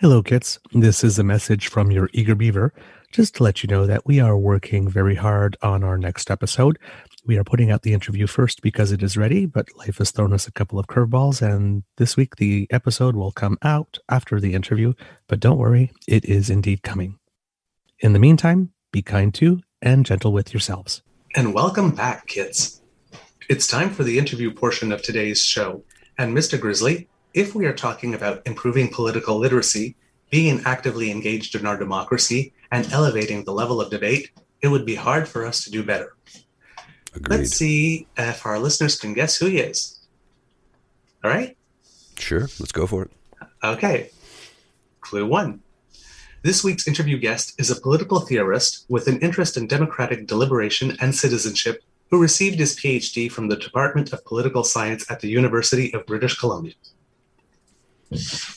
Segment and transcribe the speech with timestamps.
[0.00, 0.58] Hello, kids.
[0.72, 2.72] This is a message from your eager beaver.
[3.12, 6.78] Just to let you know that we are working very hard on our next episode.
[7.26, 10.32] We are putting out the interview first because it is ready, but life has thrown
[10.32, 14.54] us a couple of curveballs, and this week the episode will come out after the
[14.54, 14.94] interview.
[15.28, 17.18] But don't worry, it is indeed coming.
[17.98, 21.02] In the meantime, be kind to and gentle with yourselves.
[21.36, 22.80] And welcome back, kids.
[23.50, 25.84] It's time for the interview portion of today's show.
[26.16, 26.58] And Mr.
[26.58, 29.96] Grizzly, if we are talking about improving political literacy,
[30.30, 34.30] being actively engaged in our democracy, and elevating the level of debate,
[34.62, 36.14] it would be hard for us to do better.
[37.14, 37.38] Agreed.
[37.38, 39.98] Let's see if our listeners can guess who he is.
[41.24, 41.56] All right?
[42.18, 43.10] Sure, let's go for it.
[43.64, 44.10] Okay.
[45.00, 45.60] Clue one.
[46.42, 51.14] This week's interview guest is a political theorist with an interest in democratic deliberation and
[51.14, 56.06] citizenship who received his PhD from the Department of Political Science at the University of
[56.06, 56.74] British Columbia.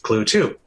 [0.01, 0.57] Clue two.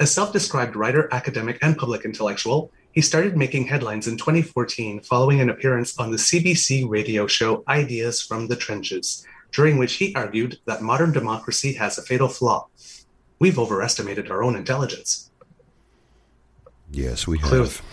[0.00, 5.40] A self described writer, academic, and public intellectual, he started making headlines in 2014 following
[5.40, 10.58] an appearance on the CBC radio show Ideas from the Trenches, during which he argued
[10.66, 12.66] that modern democracy has a fatal flaw.
[13.38, 15.30] We've overestimated our own intelligence.
[16.90, 17.60] Yes, we Clue.
[17.60, 17.82] have.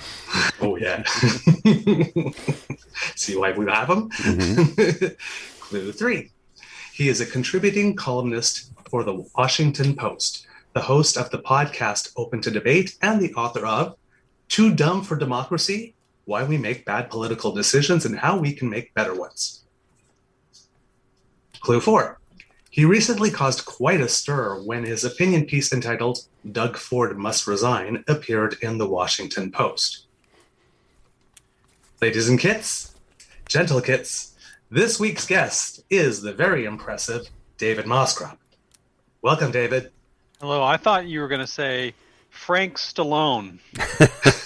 [0.62, 1.04] Oh, yeah.
[3.16, 4.10] See why we have him?
[4.12, 5.08] Mm-hmm.
[5.60, 6.32] Clue three.
[7.02, 12.42] He is a contributing columnist for the Washington Post, the host of the podcast Open
[12.42, 13.96] to Debate, and the author of
[14.50, 18.94] Too Dumb for Democracy Why We Make Bad Political Decisions and How We Can Make
[18.94, 19.64] Better Ones.
[21.60, 22.20] Clue four.
[22.70, 28.04] He recently caused quite a stir when his opinion piece entitled Doug Ford Must Resign
[28.08, 30.06] appeared in the Washington Post.
[32.00, 32.94] Ladies and kits,
[33.48, 34.31] gentle kits,
[34.72, 38.38] this week's guest is the very impressive David Moscrop.
[39.22, 39.92] Welcome, David.
[40.40, 41.94] Hello, I thought you were going to say
[42.30, 43.60] Frank Stallone.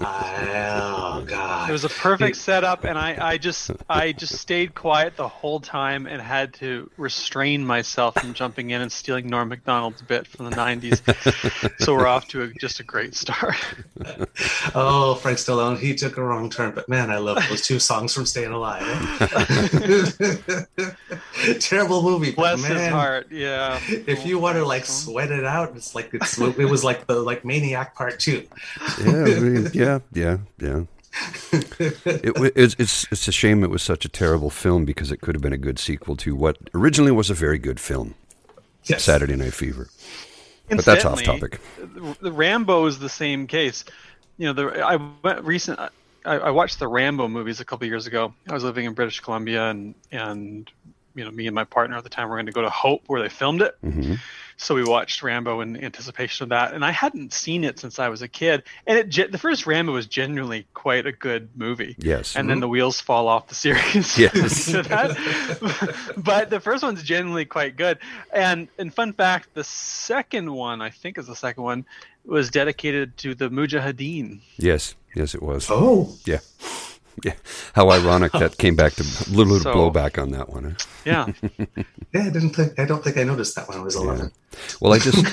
[0.00, 1.68] oh God!
[1.68, 5.60] It was a perfect setup, and I, I just I just stayed quiet the whole
[5.60, 10.48] time and had to restrain myself from jumping in and stealing Norm Macdonald's bit from
[10.48, 11.00] the '90s.
[11.80, 13.56] so we're off to a, just a great start.
[14.74, 18.14] oh, Frank Stallone, he took a wrong turn, but man, I love those two songs
[18.14, 18.82] from Staying Alive.
[21.60, 23.26] Terrible movie, Bless man, his heart.
[23.30, 23.78] Yeah.
[23.88, 27.16] If you want to like sweat it out, it's like it's it was like the
[27.16, 28.46] like Maniac Part Two.
[29.02, 30.82] Yeah, I mean, yeah, yeah, yeah.
[32.06, 35.34] It, it's, it's it's a shame it was such a terrible film because it could
[35.34, 38.14] have been a good sequel to what originally was a very good film,
[38.84, 39.04] Yes.
[39.04, 39.88] Saturday Night Fever.
[40.68, 41.60] But that's off topic.
[41.76, 43.84] The, the Rambo is the same case.
[44.38, 45.78] You know, the I went recent.
[45.78, 45.90] I,
[46.24, 48.32] I watched the Rambo movies a couple years ago.
[48.48, 50.70] I was living in British Columbia, and and
[51.14, 53.02] you know, me and my partner at the time were going to go to Hope
[53.06, 53.76] where they filmed it.
[53.82, 54.14] hmm
[54.62, 58.08] So we watched Rambo in anticipation of that, and I hadn't seen it since I
[58.08, 58.62] was a kid.
[58.86, 61.96] And it ge- the first Rambo was genuinely quite a good movie.
[61.98, 62.36] Yes.
[62.36, 62.60] And then mm-hmm.
[62.60, 64.18] the wheels fall off the series.
[64.22, 64.66] Yes.
[64.66, 66.14] that.
[66.16, 67.98] but the first one's genuinely quite good.
[68.32, 71.84] And and fun fact, the second one, I think is the second one,
[72.24, 74.40] was dedicated to the Mujahideen.
[74.58, 75.66] Yes, yes, it was.
[75.70, 76.38] Oh, Yeah,
[77.24, 77.34] yeah.
[77.74, 80.64] How ironic that came back to a little bit of blowback on that one.
[80.64, 80.86] huh?
[81.04, 81.26] Yeah.
[82.12, 82.26] yeah.
[82.26, 82.78] I didn't think.
[82.78, 84.30] I don't think I noticed that when I was eleven.
[84.80, 85.24] Well, I just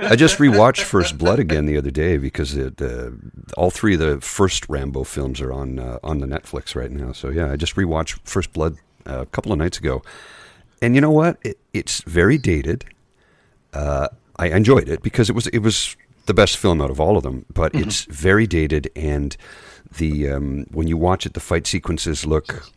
[0.00, 3.10] I just rewatched First Blood again the other day because it, uh,
[3.56, 7.12] all three of the first Rambo films are on uh, on the Netflix right now.
[7.12, 10.02] So yeah, I just rewatched First Blood uh, a couple of nights ago,
[10.82, 11.38] and you know what?
[11.42, 12.84] It, it's very dated.
[13.72, 14.08] Uh,
[14.38, 15.96] I enjoyed it because it was it was
[16.26, 19.36] the best film out of all of them, but it's very dated and
[19.96, 22.70] the um, when you watch it, the fight sequences look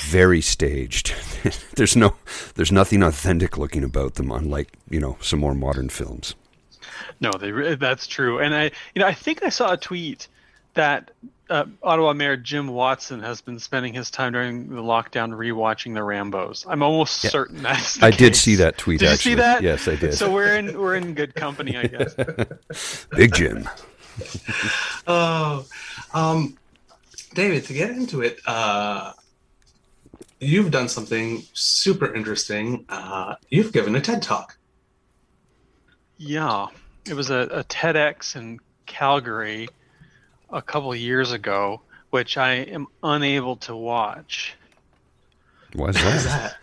[0.00, 1.14] very staged.
[1.76, 2.14] there's no,
[2.54, 6.34] there's nothing authentic looking about them, unlike you know some more modern films.
[7.20, 8.38] No, they that's true.
[8.38, 8.64] And I,
[8.94, 10.28] you know, I think I saw a tweet
[10.74, 11.10] that
[11.50, 16.02] uh, Ottawa Mayor Jim Watson has been spending his time during the lockdown rewatching the
[16.02, 16.64] Rambo's.
[16.68, 18.02] I'm almost certain that's.
[18.02, 19.00] I did see that tweet.
[19.00, 19.32] Did actually.
[19.32, 19.62] you see that?
[19.62, 20.14] Yes, I did.
[20.14, 22.14] So we're in we're in good company, I guess.
[23.16, 23.68] Big Jim.
[25.06, 25.66] Oh,
[26.14, 26.56] um,
[27.34, 29.12] David, to get into it, uh,
[30.38, 32.84] you've done something super interesting.
[32.88, 34.56] Uh, you've given a TED talk.
[36.18, 36.68] Yeah,
[37.04, 39.68] it was a, a TEDx in Calgary
[40.50, 41.80] a couple years ago,
[42.10, 44.54] which I am unable to watch.
[45.74, 46.24] What is that?
[46.24, 46.56] that?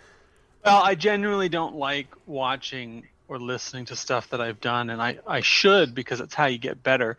[0.64, 5.20] Well, I genuinely don't like watching or listening to stuff that I've done, and I,
[5.26, 7.18] I should because it's how you get better.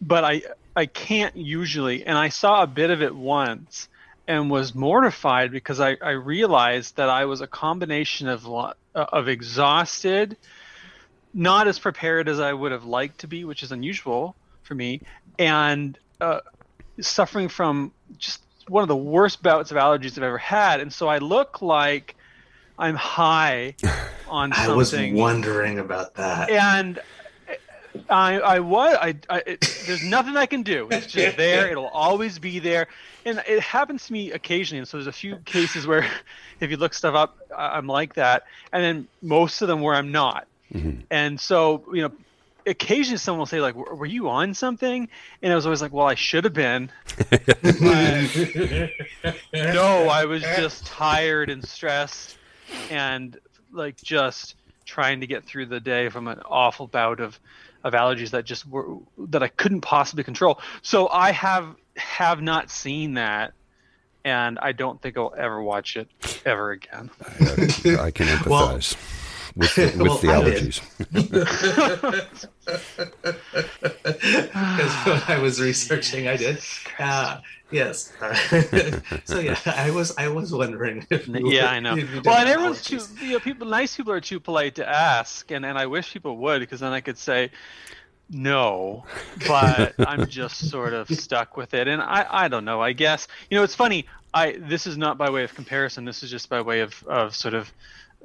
[0.00, 0.42] But I
[0.76, 3.88] I can't usually, and I saw a bit of it once
[4.26, 9.28] and was mortified because I, I realized that I was a combination of uh, of
[9.28, 10.36] exhausted
[11.32, 15.00] not as prepared as I would have liked to be, which is unusual for me,
[15.38, 16.40] and uh,
[17.00, 21.08] suffering from just one of the worst bouts of allergies I've ever had, and so
[21.08, 22.16] I look like
[22.78, 23.76] I'm high
[24.30, 24.70] on something.
[24.70, 26.50] I was wondering about that.
[26.50, 27.00] And
[28.08, 30.88] I, I was, I, I it, there's nothing I can do.
[30.90, 31.70] It's just there.
[31.70, 32.88] It'll always be there,
[33.24, 34.78] and it happens to me occasionally.
[34.78, 36.08] And so there's a few cases where,
[36.60, 40.12] if you look stuff up, I'm like that, and then most of them where I'm
[40.12, 40.46] not.
[40.72, 41.00] Mm-hmm.
[41.10, 42.12] And so you know,
[42.66, 45.08] occasionally someone will say like, "Were you on something?"
[45.42, 46.90] And I was always like, "Well, I should have been."
[49.52, 52.38] no, I was just tired and stressed,
[52.90, 53.38] and
[53.72, 57.38] like just trying to get through the day from an awful bout of
[57.82, 60.60] of allergies that just were that I couldn't possibly control.
[60.82, 63.52] So I have have not seen that
[64.24, 66.08] and I don't think I'll ever watch it
[66.44, 67.10] ever again.
[67.22, 68.46] I, I can empathize.
[68.46, 68.80] Well,
[69.60, 70.80] with the, with well, the allergies.
[74.02, 76.58] Because when I was researching, I did.
[76.98, 77.40] Uh,
[77.70, 78.12] yes.
[79.24, 81.06] so yeah, I was I was wondering.
[81.10, 81.96] If yeah, I know.
[82.24, 83.00] Well, and everyone's too.
[83.20, 86.36] You know, people, nice people are too polite to ask, and and I wish people
[86.38, 87.50] would because then I could say.
[88.32, 89.04] No,
[89.48, 92.80] but I'm just sort of stuck with it, and I, I don't know.
[92.80, 94.06] I guess you know it's funny.
[94.32, 96.04] I this is not by way of comparison.
[96.04, 97.72] This is just by way of, of sort of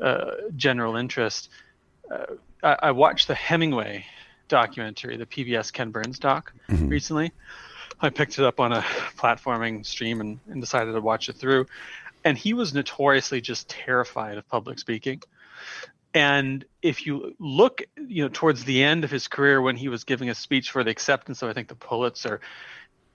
[0.02, 1.50] uh, general interest.
[2.10, 2.26] Uh,
[2.64, 4.06] I, I, watched the Hemingway
[4.48, 6.90] documentary, the PBS Ken Burns doc, mm-hmm.
[6.90, 7.32] recently.
[8.00, 8.82] I picked it up on a
[9.18, 11.68] platforming stream and, and decided to watch it through.
[12.24, 15.22] And he was notoriously just terrified of public speaking.
[16.14, 20.06] And if you look, you know, towards the end of his career when he was
[20.06, 22.40] giving a speech for the acceptance of, I think, the Pulitzer,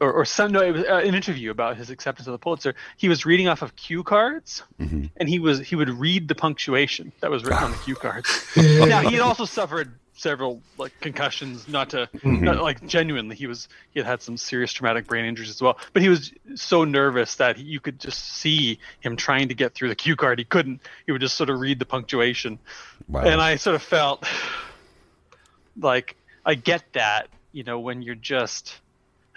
[0.01, 2.75] or, or some no, it was uh, an interview about his acceptance of the Pulitzer.
[2.97, 5.07] He was reading off of cue cards, mm-hmm.
[5.17, 8.47] and he was he would read the punctuation that was written on the cue cards.
[8.57, 12.45] now he had also suffered several like concussions, not to mm-hmm.
[12.45, 15.79] not, like genuinely he was he had had some serious traumatic brain injuries as well.
[15.93, 19.75] But he was so nervous that he, you could just see him trying to get
[19.75, 20.39] through the cue card.
[20.39, 20.81] He couldn't.
[21.05, 22.59] He would just sort of read the punctuation,
[23.09, 23.23] wow.
[23.23, 24.25] and I sort of felt
[25.79, 28.81] like I get that you know when you're just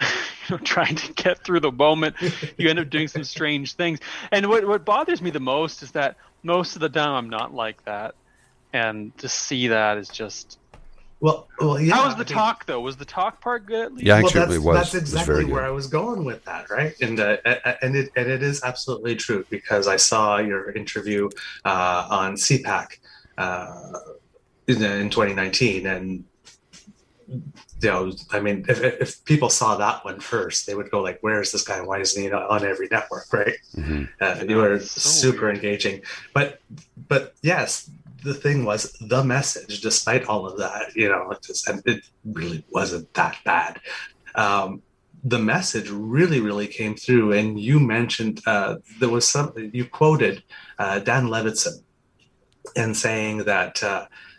[0.00, 0.06] you
[0.50, 2.16] know, trying to get through the moment,
[2.56, 4.00] you end up doing some strange things.
[4.32, 7.54] And what what bothers me the most is that most of the time I'm not
[7.54, 8.14] like that,
[8.72, 10.58] and to see that is just.
[11.20, 11.94] Well, well, yeah.
[11.94, 12.80] How was the talk though?
[12.80, 13.86] Was the talk part good?
[13.86, 14.04] At least?
[14.04, 15.12] Yeah, actually, well, that's, it was.
[15.12, 16.94] That's exactly was where I was going with that, right?
[17.00, 17.38] And uh,
[17.80, 21.30] and it and it is absolutely true because I saw your interview
[21.64, 22.98] uh, on CPAC
[23.38, 23.92] uh,
[24.66, 26.24] in, in 2019, and
[27.84, 31.20] you know, I mean, if, if people saw that one first, they would go like,
[31.20, 31.80] "Where is this guy?
[31.82, 33.56] Why isn't he on every network?" Right?
[33.76, 34.04] Mm-hmm.
[34.20, 35.56] Uh, you were so super weird.
[35.56, 36.00] engaging,
[36.32, 36.60] but
[37.08, 37.90] but yes,
[38.22, 39.82] the thing was the message.
[39.82, 43.80] Despite all of that, you know, it, just, it really wasn't that bad.
[44.34, 44.82] Um,
[45.22, 49.52] the message really, really came through, and you mentioned uh, there was some.
[49.74, 50.42] You quoted
[50.78, 51.82] uh, Dan Levitin
[52.74, 53.82] and saying that.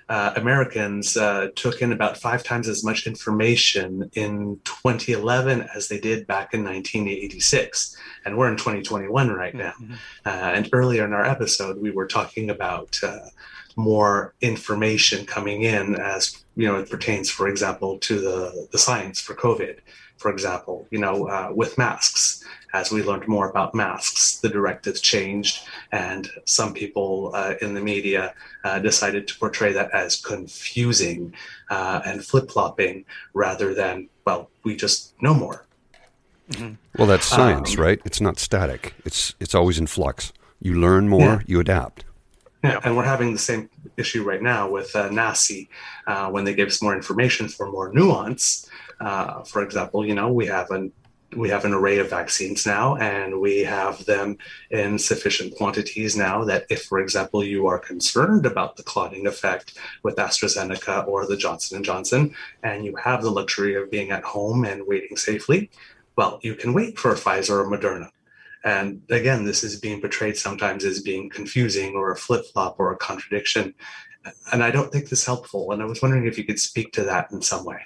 [0.08, 6.00] Uh, Americans uh, took in about five times as much information in 2011 as they
[6.00, 7.98] did back in 1986.
[8.24, 9.74] And we're in 2021 right now.
[9.82, 9.94] Mm-hmm.
[10.26, 13.30] Uh, and earlier in our episode, we were talking about uh,
[13.76, 19.20] more information coming in as you know it pertains, for example, to the, the science
[19.20, 19.80] for COVID.
[20.18, 22.44] For example, you know, uh, with masks,
[22.76, 27.82] as we learned more about masks, the directive changed, and some people uh, in the
[27.82, 28.34] media
[28.66, 31.34] uh, decided to portray that as confusing
[31.70, 35.66] uh, and flip flopping rather than, well, we just know more.
[36.52, 36.74] Mm-hmm.
[36.98, 38.00] Well, that's science, um, right?
[38.06, 38.94] It's not static.
[39.04, 40.32] It's it's always in flux.
[40.60, 41.40] You learn more, yeah.
[41.48, 42.06] you adapt.
[42.64, 45.68] Yeah, and we're having the same issue right now with uh, NACI
[46.08, 48.70] uh, when they give us more information for more nuance.
[49.00, 50.92] Uh, for example, you know, we have an
[51.36, 54.38] we have an array of vaccines now, and we have them
[54.72, 59.78] in sufficient quantities now that if, for example, you are concerned about the clotting effect
[60.04, 64.24] with AstraZeneca or the Johnson and Johnson, and you have the luxury of being at
[64.24, 65.70] home and waiting safely,
[66.16, 68.10] well, you can wait for Pfizer or Moderna.
[68.64, 72.92] And again, this is being portrayed sometimes as being confusing or a flip flop or
[72.92, 73.76] a contradiction.
[74.52, 75.72] And I don't think this is helpful.
[75.72, 77.80] And I was wondering if you could speak to that in some way.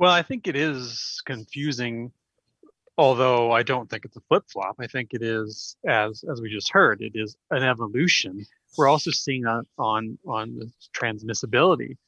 [0.00, 2.10] Well, I think it is confusing,
[2.96, 4.76] although I don't think it's a flip flop.
[4.80, 8.46] I think it is, as as we just heard, it is an evolution.
[8.78, 11.98] We're also seeing that on on the transmissibility,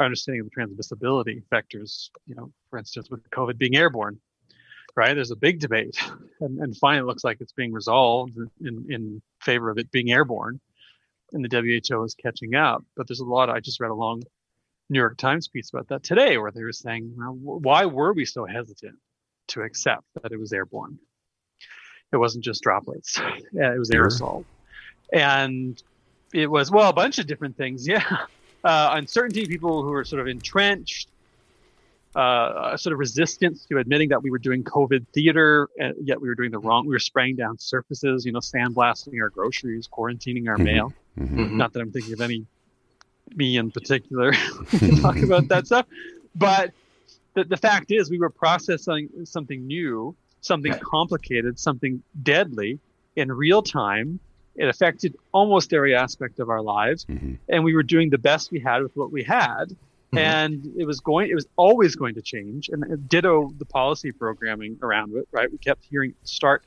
[0.00, 2.10] our understanding of the transmissibility vectors.
[2.26, 4.18] You know, for instance, with COVID being airborne,
[4.96, 5.14] right?
[5.14, 5.96] There's a big debate,
[6.40, 10.10] and, and finally, it looks like it's being resolved in in favor of it being
[10.10, 10.58] airborne,
[11.32, 12.84] and the WHO is catching up.
[12.96, 13.50] But there's a lot.
[13.50, 14.24] I just read a long
[14.88, 18.24] New York Times piece about that today, where they were saying, well, why were we
[18.24, 18.96] so hesitant
[19.48, 20.98] to accept that it was airborne?
[22.12, 23.18] It wasn't just droplets;
[23.52, 24.44] it was aerosol,
[25.12, 25.82] and
[26.32, 27.86] it was well a bunch of different things.
[27.96, 28.04] Yeah,
[28.64, 31.08] uh, uncertainty, people who were sort of entrenched,
[32.16, 35.68] uh, a sort of resistance to admitting that we were doing COVID theater,
[36.00, 36.86] yet we were doing the wrong.
[36.86, 40.64] We were spraying down surfaces, you know, sandblasting our groceries, quarantining our mm-hmm.
[40.64, 40.92] mail.
[41.18, 41.56] Mm-hmm.
[41.56, 42.46] Not that I'm thinking of any
[43.34, 44.32] me in particular
[45.00, 45.86] talk about that stuff,
[46.34, 46.72] but
[47.34, 52.78] the, the fact is we were processing something new, something complicated, something deadly
[53.16, 54.20] in real time
[54.56, 57.34] it affected almost every aspect of our lives, mm-hmm.
[57.48, 59.66] and we were doing the best we had with what we had.
[59.68, 60.18] Mm-hmm.
[60.18, 62.70] And it was going, it was always going to change.
[62.70, 65.50] And ditto the policy programming around it, right?
[65.50, 66.64] We kept hearing start,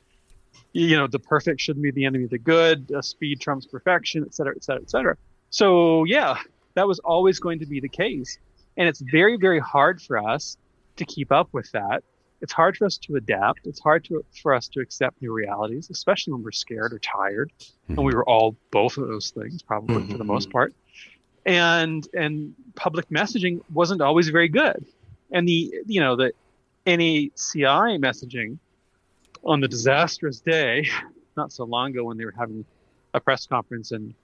[0.72, 4.24] you know, the perfect shouldn't be the enemy of the good, uh, speed trumps perfection,
[4.24, 5.16] et cetera, et cetera, et cetera.
[5.50, 6.38] So, yeah,
[6.74, 8.38] that was always going to be the case.
[8.76, 10.56] And it's very, very hard for us
[10.96, 12.02] to keep up with that
[12.40, 13.66] it's hard for us to adapt.
[13.66, 17.52] It's hard to, for us to accept new realities, especially when we're scared or tired.
[17.60, 17.94] Mm-hmm.
[17.94, 20.12] And we were all both of those things, probably mm-hmm.
[20.12, 20.74] for the most part.
[21.46, 24.84] And and public messaging wasn't always very good.
[25.30, 26.32] And the you know the
[26.86, 28.58] NACI messaging
[29.42, 30.86] on the disastrous day,
[31.36, 32.64] not so long ago when they were having
[33.14, 34.14] a press conference and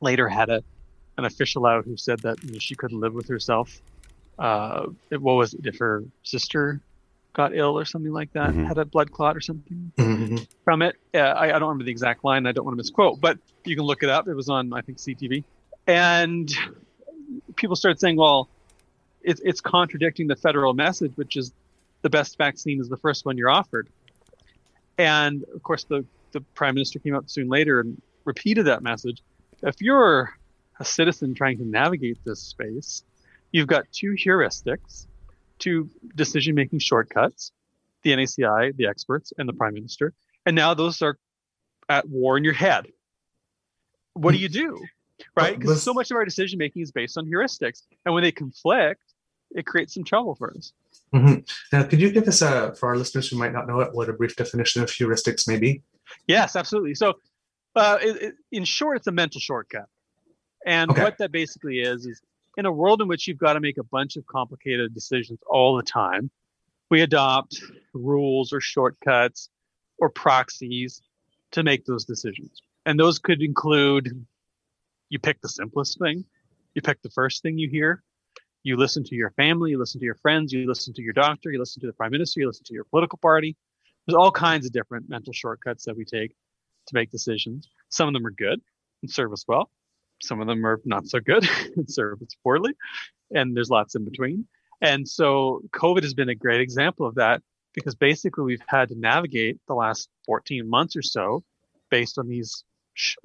[0.00, 0.62] later had a
[1.18, 3.80] an official out who said that you know, she couldn't live with herself.
[4.38, 6.80] Uh, what was it if her sister
[7.36, 8.64] got ill or something like that, mm-hmm.
[8.64, 10.36] had a blood clot or something mm-hmm.
[10.64, 10.96] from it.
[11.14, 12.46] Uh, I, I, don't remember the exact line.
[12.46, 14.26] I don't want to misquote, but you can look it up.
[14.26, 15.44] It was on, I think, CTV.
[15.86, 16.50] And
[17.56, 18.48] people started saying, well,
[19.22, 21.52] it, it's contradicting the federal message, which is
[22.00, 23.88] the best vaccine is the first one you're offered.
[24.96, 29.22] And of course, the, the prime minister came up soon later and repeated that message.
[29.62, 30.34] If you're
[30.78, 33.02] a citizen trying to navigate this space,
[33.52, 35.06] you've got two heuristics
[35.58, 37.52] two decision making shortcuts,
[38.02, 40.12] the NACI, the experts, and the prime minister.
[40.44, 41.18] And now those are
[41.88, 42.86] at war in your head.
[44.14, 44.80] What do you do?
[45.34, 45.58] Right?
[45.58, 47.82] Because so much of our decision making is based on heuristics.
[48.04, 49.02] And when they conflict,
[49.50, 50.72] it creates some trouble for us.
[51.14, 51.40] Mm-hmm.
[51.72, 54.08] Now, could you give us a, for our listeners who might not know it, what
[54.08, 55.82] a brief definition of heuristics may be?
[56.26, 56.94] Yes, absolutely.
[56.94, 57.14] So,
[57.76, 59.86] uh, it, it, in short, it's a mental shortcut.
[60.64, 61.02] And okay.
[61.02, 62.20] what that basically is, is
[62.56, 65.76] in a world in which you've got to make a bunch of complicated decisions all
[65.76, 66.30] the time,
[66.90, 67.60] we adopt
[67.92, 69.50] rules or shortcuts
[69.98, 71.02] or proxies
[71.52, 72.60] to make those decisions.
[72.84, 74.26] And those could include
[75.08, 76.24] you pick the simplest thing,
[76.74, 78.02] you pick the first thing you hear,
[78.62, 81.50] you listen to your family, you listen to your friends, you listen to your doctor,
[81.50, 83.56] you listen to the prime minister, you listen to your political party.
[84.06, 86.34] There's all kinds of different mental shortcuts that we take
[86.86, 87.68] to make decisions.
[87.88, 88.60] Some of them are good
[89.02, 89.70] and serve us well.
[90.22, 92.72] Some of them are not so good and serve us poorly.
[93.34, 94.46] And there's lots in between.
[94.80, 97.42] And so covid has been a great example of that
[97.74, 101.42] because basically we've had to navigate the last 14 months or so
[101.90, 102.64] based on these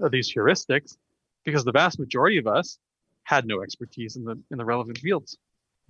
[0.04, 0.98] uh, these heuristics
[1.46, 2.78] because the vast majority of us
[3.24, 5.38] had no expertise in the in the relevant fields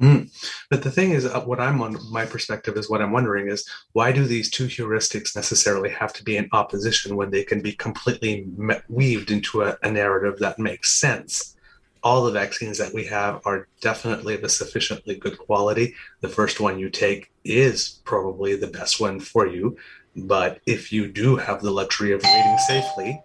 [0.01, 0.31] Mm.
[0.69, 3.69] But the thing is, uh, what I'm on my perspective is what I'm wondering is
[3.93, 7.73] why do these two heuristics necessarily have to be in opposition when they can be
[7.73, 8.47] completely
[8.89, 11.55] weaved into a, a narrative that makes sense?
[12.03, 15.93] All the vaccines that we have are definitely of a sufficiently good quality.
[16.21, 19.77] The first one you take is probably the best one for you.
[20.15, 23.21] But if you do have the luxury of waiting safely,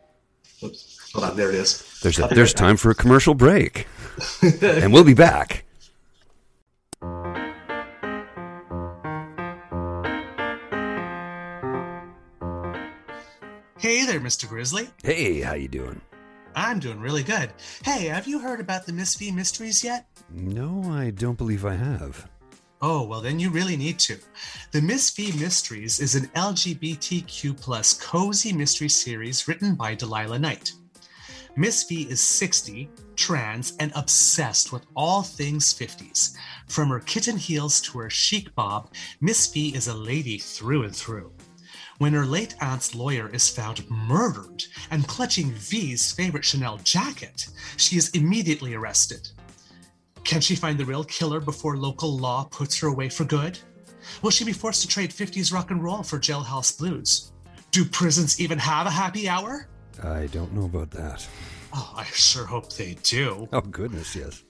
[0.63, 2.01] oops, hold on, there it is.
[2.03, 3.87] There's, a, there's time for a commercial break.
[4.61, 5.66] and we'll be back.
[13.87, 14.49] Hey there, Mr.
[14.49, 14.89] Grizzly.
[15.05, 16.01] Hey, how you doing?
[16.57, 17.53] I'm doing really good.
[17.85, 20.09] Hey, have you heard about the Miss V mysteries yet?
[20.29, 22.29] No, I don't believe I have.
[22.83, 24.19] Oh, well, then you really need to.
[24.73, 30.73] The Miss V Mysteries is an LGBTQ plus cozy mystery series written by Delilah Knight.
[31.55, 36.35] Miss V is 60, trans, and obsessed with all things 50s.
[36.67, 38.91] From her kitten heels to her chic bob,
[39.21, 41.31] Miss V is a lady through and through
[41.99, 47.97] when her late aunt's lawyer is found murdered and clutching V's favorite Chanel jacket, she
[47.97, 49.29] is immediately arrested.
[50.25, 53.59] Can she find the real killer before local law puts her away for good?
[54.23, 57.33] Will she be forced to trade 50s rock and roll for jailhouse blues?
[57.71, 59.69] Do prisons even have a happy hour?
[60.03, 61.27] I don't know about that.
[61.73, 63.49] Oh, I sure hope they do.
[63.53, 64.43] Oh, goodness, yes.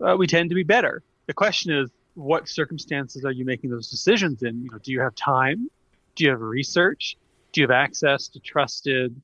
[0.00, 1.02] uh, we tend to be better.
[1.26, 4.62] The question is, what circumstances are you making those decisions in?
[4.62, 5.70] You know, do you have time?
[6.16, 7.16] Do you have research?
[7.52, 9.20] Do you have access to trusted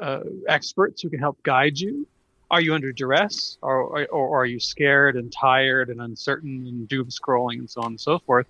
[0.00, 2.06] uh, experts who can help guide you?
[2.50, 6.88] Are you under duress or, or, or, are you scared and tired and uncertain and
[6.88, 8.46] doom scrolling and so on and so forth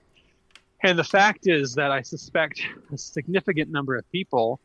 [0.82, 2.60] and the fact is that i suspect
[2.92, 4.60] a significant number of people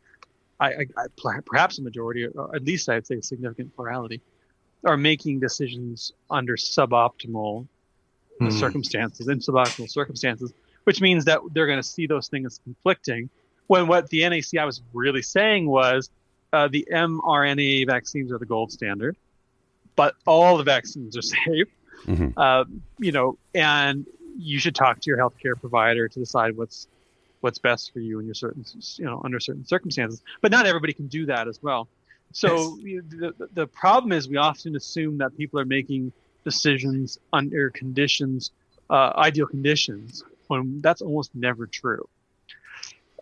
[0.60, 4.20] I, I, I perhaps a majority or at least i'd say a significant plurality
[4.84, 7.66] are making decisions under suboptimal
[8.38, 8.50] hmm.
[8.50, 10.52] circumstances in suboptimal circumstances
[10.84, 13.30] which means that they're going to see those things conflicting
[13.68, 16.10] when what the naci was really saying was
[16.52, 19.16] uh, the mRNA vaccines are the gold standard,
[19.96, 21.68] but all the vaccines are safe.
[22.06, 22.30] Mm-hmm.
[22.36, 22.64] Uh,
[22.98, 26.88] you know, and you should talk to your healthcare provider to decide what's
[27.40, 28.64] what's best for you in your certain,
[28.96, 30.22] you know, under certain circumstances.
[30.40, 31.88] But not everybody can do that as well.
[32.32, 33.02] So yes.
[33.08, 36.12] the the problem is we often assume that people are making
[36.44, 38.50] decisions under conditions,
[38.90, 42.08] uh, ideal conditions, when that's almost never true.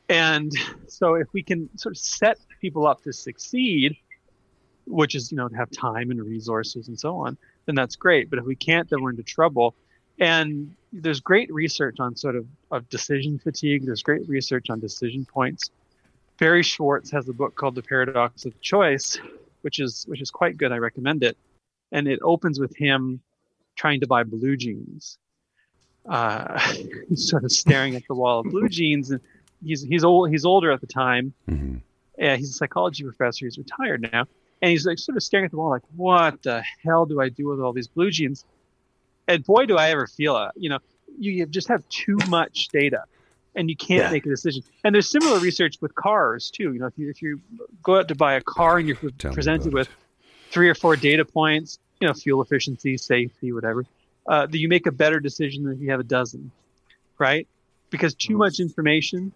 [0.08, 0.52] And
[0.88, 3.96] so if we can sort of set people up to succeed,
[4.86, 8.30] which is, you know, to have time and resources and so on, then that's great.
[8.30, 9.74] But if we can't, then we're into trouble.
[10.18, 13.86] And there's great research on sort of, of decision fatigue.
[13.86, 15.70] There's great research on decision points.
[16.38, 19.18] Barry Schwartz has a book called The Paradox of Choice,
[19.62, 20.72] which is which is quite good.
[20.72, 21.36] I recommend it.
[21.92, 23.20] And it opens with him
[23.76, 25.18] trying to buy blue jeans.
[26.08, 26.58] Uh,
[27.14, 29.20] sort of staring at the wall of blue jeans and
[29.62, 31.32] he's he's old he's older at the time.
[31.48, 31.78] Mm-hmm.
[32.20, 33.46] Yeah, he's a psychology professor.
[33.46, 34.26] He's retired now,
[34.60, 37.30] and he's like sort of staring at the wall, like, "What the hell do I
[37.30, 38.44] do with all these blue jeans?"
[39.26, 40.50] And boy, do I ever feel it.
[40.56, 40.78] You know,
[41.18, 43.04] you just have too much data,
[43.54, 44.10] and you can't yeah.
[44.10, 44.62] make a decision.
[44.84, 46.74] And there's similar research with cars too.
[46.74, 47.40] You know, if you if you
[47.82, 49.88] go out to buy a car and you're Tell presented with
[50.50, 53.86] three or four data points, you know, fuel efficiency, safety, whatever,
[54.26, 56.50] uh, that you make a better decision than if you have a dozen,
[57.18, 57.48] right?
[57.88, 59.32] Because too much information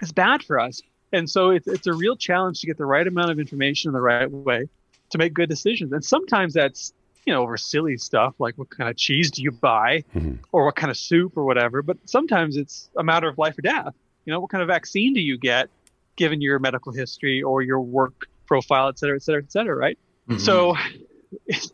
[0.00, 0.82] is bad for us.
[1.12, 3.92] And so it's, it's a real challenge to get the right amount of information in
[3.94, 4.68] the right way
[5.10, 5.92] to make good decisions.
[5.92, 6.92] And sometimes that's,
[7.24, 10.34] you know, over silly stuff like what kind of cheese do you buy mm-hmm.
[10.52, 11.82] or what kind of soup or whatever.
[11.82, 13.94] But sometimes it's a matter of life or death.
[14.24, 15.70] You know, what kind of vaccine do you get
[16.16, 19.98] given your medical history or your work profile, et cetera, et cetera, et cetera, right?
[20.28, 20.40] Mm-hmm.
[20.40, 20.76] So
[21.46, 21.72] it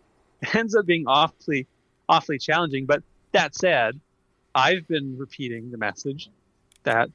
[0.53, 1.67] ends up being awfully,
[2.09, 2.87] awfully challenging.
[2.87, 3.99] But that said,
[4.55, 6.31] I've been repeating the message
[6.85, 7.11] that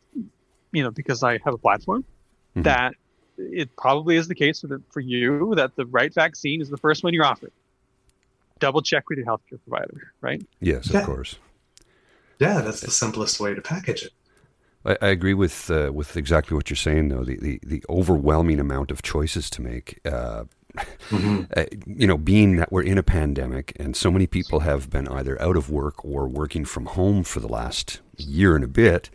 [0.72, 2.04] you know, because I have a platform,
[2.52, 2.64] mm-hmm.
[2.64, 2.96] that
[3.38, 6.78] it probably is the case for, the, for you that the right vaccine is the
[6.78, 7.54] first one you're offered.
[8.60, 10.46] Double check with your healthcare provider, right?
[10.60, 11.00] Yes, yeah.
[11.00, 11.38] of course.
[12.40, 14.14] Yeah, that's the simplest way to package it.
[14.86, 17.24] I, I agree with uh, with exactly what you're saying, though.
[17.24, 20.46] The, the, the overwhelming amount of choices to make uh,
[20.78, 21.44] mm-hmm.
[21.58, 25.08] uh, you know, being that we're in a pandemic and so many people have been
[25.08, 29.10] either out of work or working from home for the last year and a bit,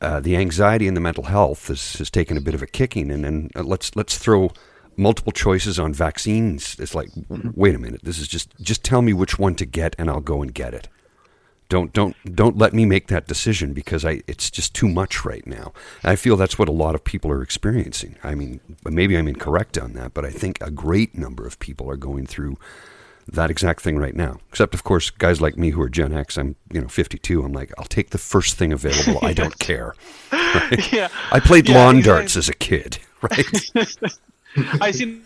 [0.00, 3.10] uh, the anxiety and the mental health has, has taken a bit of a kicking.
[3.10, 4.50] And then uh, let's let's throw
[4.96, 6.76] multiple choices on vaccines.
[6.78, 7.50] It's like, mm-hmm.
[7.54, 10.20] wait a minute, this is just just tell me which one to get, and I'll
[10.20, 10.88] go and get it.
[11.68, 15.46] Don't don't don't let me make that decision because I it's just too much right
[15.46, 15.72] now.
[16.02, 18.16] I feel that's what a lot of people are experiencing.
[18.24, 21.88] I mean, maybe I'm incorrect on that, but I think a great number of people
[21.88, 22.56] are going through
[23.32, 24.38] that exact thing right now.
[24.48, 26.36] Except, of course, guys like me who are Gen X.
[26.36, 27.42] I'm you know 52.
[27.42, 29.18] I'm like, I'll take the first thing available.
[29.22, 29.94] I don't care.
[30.32, 30.92] Right?
[30.92, 31.08] Yeah.
[31.32, 32.20] I played yeah, lawn exactly.
[32.20, 32.98] darts as a kid.
[33.22, 34.80] Right.
[34.80, 35.22] I seen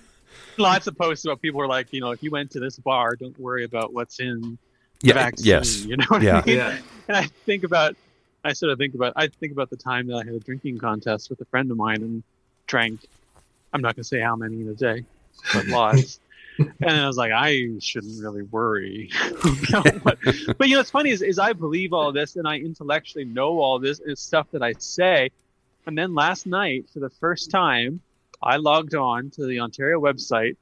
[0.59, 2.77] lots of posts about people who are like, you know, if you went to this
[2.77, 4.59] bar, don't worry about what's in
[5.01, 5.47] yeah, vaccine.
[5.47, 5.85] Yes.
[5.85, 6.41] You know what yeah.
[6.41, 6.57] I mean?
[6.57, 6.79] Yeah.
[7.07, 7.95] And I think about,
[8.43, 10.79] I sort of think about, I think about the time that I had a drinking
[10.79, 12.23] contest with a friend of mine and
[12.67, 13.07] drank.
[13.73, 15.05] I'm not going to say how many in a day,
[15.53, 16.19] but lots.
[16.59, 19.11] And I was like, I shouldn't really worry.
[20.03, 20.19] but,
[20.59, 23.59] but, you know, what's funny is, is I believe all this and I intellectually know
[23.59, 25.31] all this is stuff that I say.
[25.87, 28.01] And then last night, for the first time,
[28.43, 30.57] I logged on to the Ontario website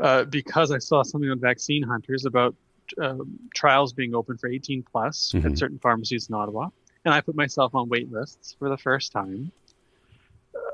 [0.00, 2.54] uh, because I saw something on Vaccine Hunters about
[3.00, 5.46] um, trials being open for 18 plus mm-hmm.
[5.46, 6.68] at certain pharmacies in Ottawa,
[7.04, 9.52] and I put myself on wait lists for the first time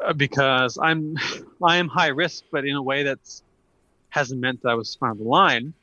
[0.05, 1.17] uh, because I'm
[1.63, 3.43] I am high risk, but in a way that's
[4.11, 5.75] hasn't meant that I was front of the line.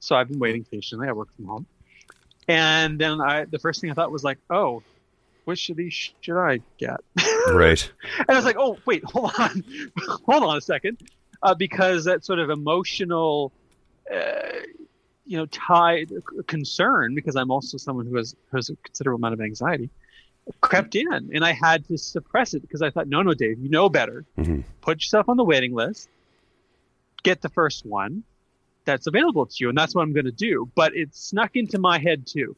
[0.00, 1.08] So I've been waiting patiently.
[1.08, 1.66] I work from home,
[2.48, 4.82] and then I the first thing I thought was like, oh,
[5.44, 7.00] which of these should I get?
[7.48, 7.90] Right.
[8.18, 9.64] and I was like, oh wait, hold on,
[10.26, 11.00] hold on a second,
[11.42, 13.52] uh, because that sort of emotional.
[14.12, 14.60] Uh,
[15.26, 16.10] you know, tied
[16.48, 19.88] concern because I'm also someone who has has a considerable amount of anxiety
[20.60, 23.68] crept in and I had to suppress it because I thought, no, no, Dave, you
[23.68, 24.24] know better.
[24.38, 24.60] Mm-hmm.
[24.80, 26.08] Put yourself on the waiting list,
[27.22, 28.24] get the first one
[28.84, 29.68] that's available to you.
[29.68, 30.70] And that's what I'm going to do.
[30.74, 32.56] But it snuck into my head too.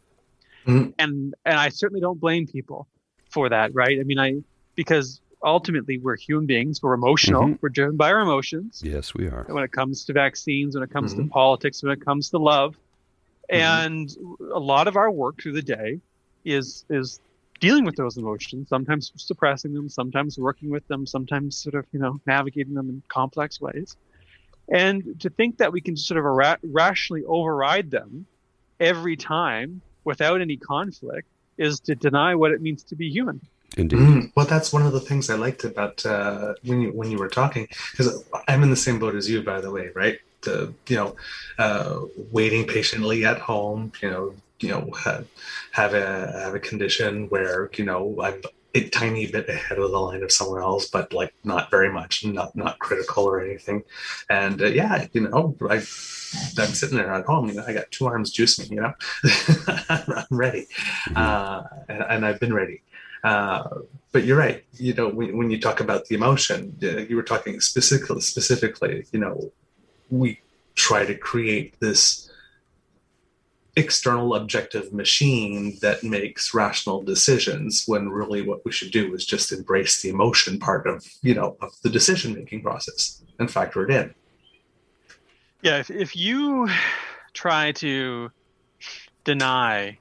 [0.66, 0.90] Mm-hmm.
[0.98, 2.86] And, and I certainly don't blame people
[3.30, 3.74] for that.
[3.74, 3.98] Right.
[3.98, 4.42] I mean, I,
[4.74, 7.54] because ultimately we're human beings we're emotional mm-hmm.
[7.60, 10.90] we're driven by our emotions yes we are when it comes to vaccines when it
[10.90, 11.24] comes mm-hmm.
[11.24, 12.76] to politics when it comes to love
[13.52, 13.56] mm-hmm.
[13.56, 14.16] and
[14.54, 15.98] a lot of our work through the day
[16.44, 17.20] is is
[17.60, 21.98] dealing with those emotions sometimes suppressing them sometimes working with them sometimes sort of you
[21.98, 23.96] know navigating them in complex ways
[24.68, 28.26] and to think that we can sort of ra- rationally override them
[28.80, 33.40] every time without any conflict is to deny what it means to be human
[33.76, 33.98] Indeed.
[33.98, 37.18] Mm, well, that's one of the things I liked about uh, when you when you
[37.18, 40.18] were talking, because I'm in the same boat as you, by the way, right?
[40.42, 41.16] The you know,
[41.58, 45.26] uh, waiting patiently at home, you know, you know, have,
[45.72, 48.42] have a have a condition where you know I'm
[48.74, 52.24] a tiny bit ahead of the line of someone else, but like not very much,
[52.24, 53.82] not not critical or anything.
[54.30, 57.90] And uh, yeah, you know, I I'm sitting there at home, you know, I got
[57.90, 58.92] two arms juicing, you know,
[59.88, 60.66] I'm ready,
[61.08, 61.16] mm-hmm.
[61.16, 62.82] uh, and, and I've been ready.
[63.22, 63.68] Uh,
[64.10, 64.64] but you're right.
[64.74, 69.20] You know, when, when you talk about the emotion, you were talking specifically, specifically, you
[69.20, 69.52] know,
[70.10, 70.40] we
[70.74, 72.31] try to create this
[73.76, 79.50] external objective machine that makes rational decisions when really what we should do is just
[79.50, 83.90] embrace the emotion part of you know of the decision making process and factor it
[83.90, 84.14] in
[85.62, 86.68] yeah if, if you
[87.32, 88.30] try to
[89.24, 89.98] deny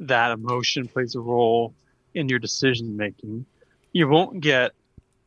[0.00, 1.74] that emotion plays a role
[2.14, 3.44] in your decision making,
[3.92, 4.72] you won't get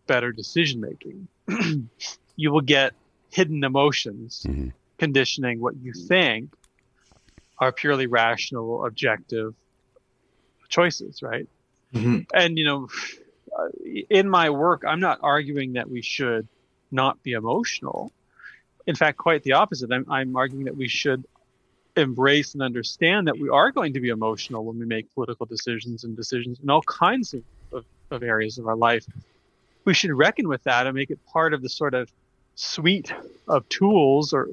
[0.08, 1.28] better decision making.
[2.36, 2.94] you will get
[3.30, 4.70] hidden emotions mm-hmm.
[4.98, 6.50] conditioning what you think
[7.62, 9.54] are purely rational, objective
[10.68, 11.48] choices, right?
[11.94, 12.22] Mm-hmm.
[12.34, 12.90] And, you know,
[14.10, 16.48] in my work, I'm not arguing that we should
[16.92, 18.12] not be emotional.
[18.88, 19.92] In fact, quite the opposite.
[19.92, 21.24] I'm, I'm arguing that we should
[21.96, 26.04] embrace and understand that we are going to be emotional when we make political decisions
[26.04, 29.06] and decisions in all kinds of, of, of, areas of our life.
[29.84, 32.10] We should reckon with that and make it part of the sort of
[32.56, 33.14] suite
[33.48, 34.50] of tools or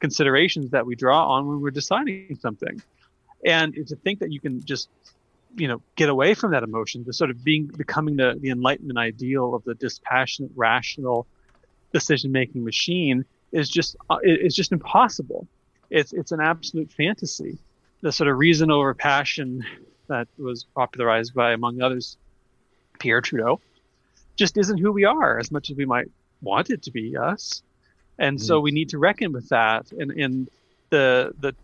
[0.00, 2.82] considerations that we draw on when we're deciding something.
[3.44, 4.88] And to think that you can just,
[5.56, 8.98] you know, get away from that emotion, the sort of being becoming the, the enlightenment
[8.98, 11.26] ideal of the dispassionate, rational
[11.92, 15.46] decision making machine is just uh, is just impossible
[15.90, 17.58] it's it's an absolute fantasy.
[18.00, 19.64] The sort of reason over passion
[20.06, 22.16] that was popularized by, among others,
[22.98, 23.60] Pierre Trudeau,
[24.36, 26.10] just isn't who we are as much as we might
[26.40, 27.62] want it to be us.
[28.20, 28.40] And mm.
[28.40, 29.90] so we need to reckon with that.
[29.90, 30.48] And and
[30.90, 31.56] the the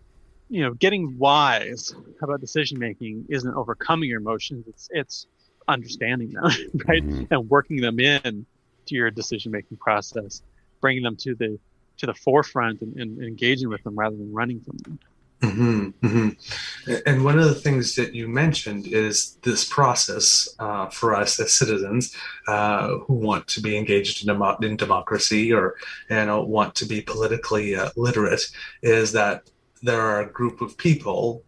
[0.49, 4.65] you know getting wise about decision making isn't overcoming your emotions.
[4.67, 5.27] It's it's
[5.69, 6.43] understanding them,
[6.87, 7.33] right, mm-hmm.
[7.33, 8.45] and working them in
[8.87, 10.41] to your decision making process
[10.81, 11.59] bringing them to the
[11.97, 14.99] to the forefront and, and engaging with them rather than running from them.
[15.41, 16.91] Mm-hmm, mm-hmm.
[17.05, 21.53] And one of the things that you mentioned is this process uh, for us as
[21.53, 22.15] citizens
[22.47, 25.75] uh, who want to be engaged in, dem- in democracy or
[26.09, 28.41] you know, want to be politically uh, literate
[28.81, 29.49] is that
[29.83, 31.43] there are a group of people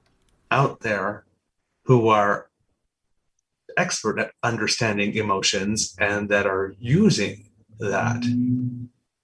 [0.52, 1.26] out there
[1.86, 2.50] who are
[3.76, 7.50] expert at understanding emotions and that are using
[7.80, 8.24] that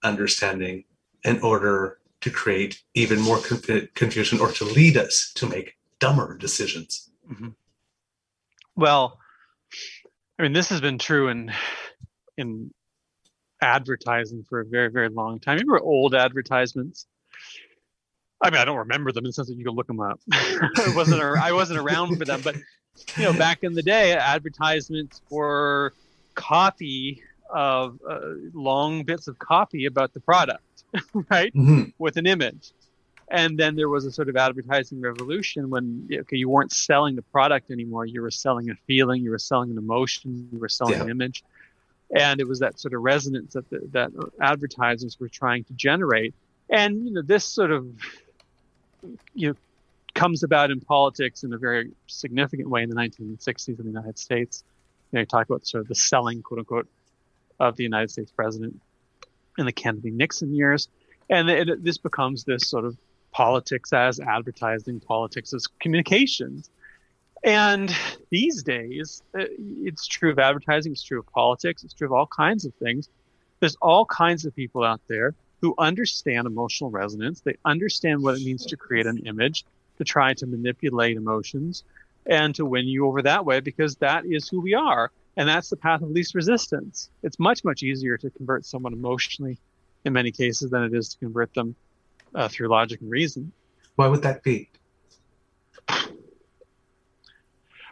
[0.02, 0.82] understanding
[1.24, 6.36] in order to create even more conf- confusion or to lead us to make dumber
[6.36, 7.08] decisions.
[7.30, 7.50] Mm-hmm.
[8.74, 9.20] Well,
[10.36, 11.52] I mean, this has been true in
[12.36, 12.72] in
[13.62, 15.54] advertising for a very, very long time.
[15.54, 17.06] Remember old advertisements?
[18.42, 20.18] I mean, I don't remember them in the sense that you can look them up.
[20.32, 22.56] I wasn't I wasn't around for them, but
[23.16, 25.94] you know, back in the day, advertisements were
[26.34, 28.18] copy of uh,
[28.52, 30.75] long bits of copy about the product,
[31.30, 31.84] right, mm-hmm.
[31.98, 32.72] with an image.
[33.28, 37.22] And then there was a sort of advertising revolution when okay, you weren't selling the
[37.22, 38.06] product anymore.
[38.06, 41.02] You were selling a feeling, you were selling an emotion, you were selling yeah.
[41.02, 41.42] an image,
[42.14, 46.34] and it was that sort of resonance that the, that advertisers were trying to generate.
[46.70, 47.86] And you know, this sort of
[49.34, 49.54] you know
[50.14, 54.18] comes about in politics in a very significant way in the 1960s in the United
[54.18, 54.62] States.
[55.10, 56.88] You know, you talk about sort of the selling, quote unquote,
[57.58, 58.80] of the United States president
[59.58, 60.88] in the Kennedy Nixon years.
[61.28, 62.96] And it, this becomes this sort of
[63.32, 66.70] politics as advertising, politics as communications.
[67.44, 67.94] And
[68.30, 72.26] these days, uh, it's true of advertising, it's true of politics, it's true of all
[72.26, 73.08] kinds of things.
[73.60, 77.40] There's all kinds of people out there who understand emotional resonance.
[77.40, 79.64] They understand what it means to create an image,
[79.98, 81.84] to try to manipulate emotions,
[82.26, 85.10] and to win you over that way because that is who we are.
[85.36, 87.10] And that's the path of least resistance.
[87.22, 89.58] It's much, much easier to convert someone emotionally
[90.04, 91.74] in many cases than it is to convert them
[92.34, 93.52] uh, through logic and reason.
[93.96, 94.70] Why would that be?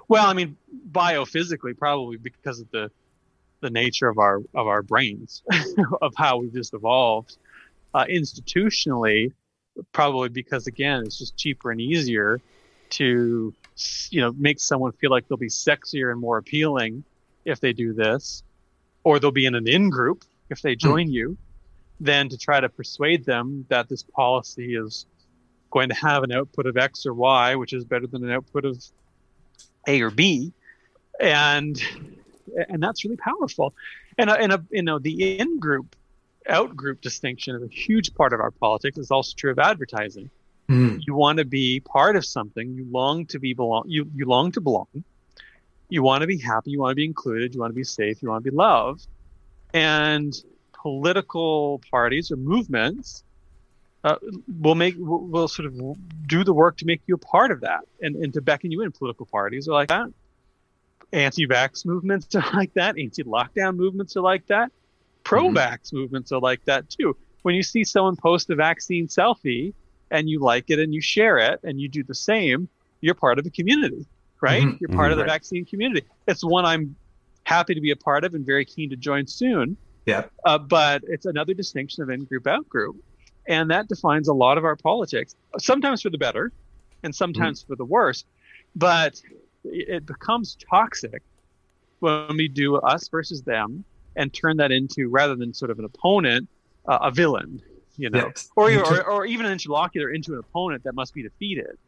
[0.08, 0.56] Well, I mean,
[0.90, 2.90] biophysically, probably because of the
[3.60, 5.42] the nature of our of our brains,
[6.02, 7.38] of how we just evolved.
[7.94, 9.32] Uh, institutionally,
[9.92, 12.40] probably because again, it's just cheaper and easier
[12.90, 13.54] to
[14.10, 17.02] you know make someone feel like they'll be sexier and more appealing
[17.44, 18.42] if they do this,
[19.02, 20.78] or they'll be in an in group if they hmm.
[20.78, 21.12] join mm.
[21.12, 21.36] you,
[22.00, 25.06] than to try to persuade them that this policy is
[25.70, 28.64] going to have an output of X or Y, which is better than an output
[28.64, 28.82] of
[29.88, 30.52] A or B,
[31.20, 31.80] and
[32.68, 33.74] and that's really powerful.
[34.16, 35.96] And and a, you know the in group
[36.48, 38.98] out group distinction is a huge part of our politics.
[38.98, 40.30] It's also true of advertising.
[40.68, 41.00] Mm.
[41.06, 42.74] You want to be part of something.
[42.74, 43.84] You long to be belong.
[43.86, 45.04] You you long to belong
[45.88, 48.22] you want to be happy, you want to be included, you want to be safe,
[48.22, 49.06] you want to be loved.
[49.72, 50.34] And
[50.72, 53.24] political parties or movements
[54.04, 54.16] uh,
[54.60, 55.74] will make will, sort of
[56.26, 58.82] do the work to make you a part of that and, and to beckon you
[58.82, 58.92] in.
[58.92, 60.12] Political parties are like that.
[61.12, 62.98] Anti-vax movements are like that.
[62.98, 64.70] Anti-lockdown movements are like that.
[65.22, 65.96] Pro-vax mm-hmm.
[65.96, 67.16] movements are like that too.
[67.42, 69.72] When you see someone post a vaccine selfie
[70.10, 72.68] and you like it and you share it and you do the same,
[73.00, 74.06] you're part of a community
[74.44, 74.62] right?
[74.62, 74.76] Mm-hmm.
[74.78, 75.12] You're part mm-hmm.
[75.12, 75.32] of the right.
[75.32, 76.06] vaccine community.
[76.28, 76.96] It's one I'm
[77.44, 79.76] happy to be a part of and very keen to join soon.
[80.04, 80.24] Yeah.
[80.44, 82.96] Uh, but it's another distinction of in group, out group.
[83.48, 86.52] And that defines a lot of our politics, sometimes for the better
[87.02, 87.72] and sometimes mm-hmm.
[87.72, 88.24] for the worse.
[88.76, 89.20] But
[89.64, 91.22] it becomes toxic
[92.00, 93.84] when we do us versus them
[94.16, 96.48] and turn that into, rather than sort of an opponent,
[96.86, 97.62] uh, a villain,
[97.96, 101.22] you know, or, you or, or, even an interlocutor into an opponent that must be
[101.22, 101.78] defeated.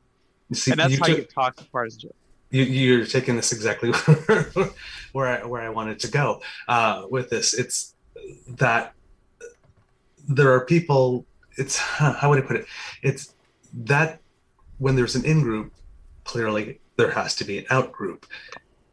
[0.53, 2.17] See, and that's how took, you get toxic partisanship
[2.51, 3.91] you, are taking this exactly
[5.13, 7.55] where I, where I wanted to go uh, with this.
[7.55, 7.95] It's
[8.49, 8.95] that
[10.29, 11.27] there are people.
[11.57, 12.67] It's how would I put it?
[13.03, 13.35] It's
[13.75, 14.21] that
[14.79, 15.73] when there's an in group,
[16.25, 18.27] clearly there has to be an out group,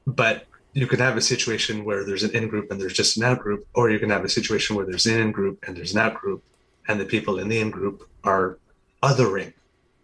[0.08, 3.24] but you can have a situation where there's an in group and there's just an
[3.24, 5.94] out group, or you can have a situation where there's an in group and there's
[5.94, 6.44] an out group,
[6.88, 8.58] and the people in the in group are
[9.04, 9.54] othering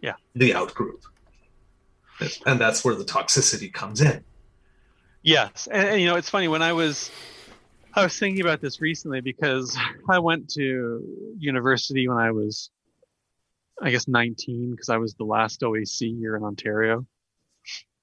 [0.00, 0.14] yeah.
[0.34, 1.04] the out group
[2.46, 4.22] and that's where the toxicity comes in
[5.22, 7.10] yes and, and, you know it's funny when i was
[7.94, 9.76] i was thinking about this recently because
[10.10, 11.02] i went to
[11.38, 12.70] university when i was
[13.82, 17.06] i guess 19 because i was the last oac year in ontario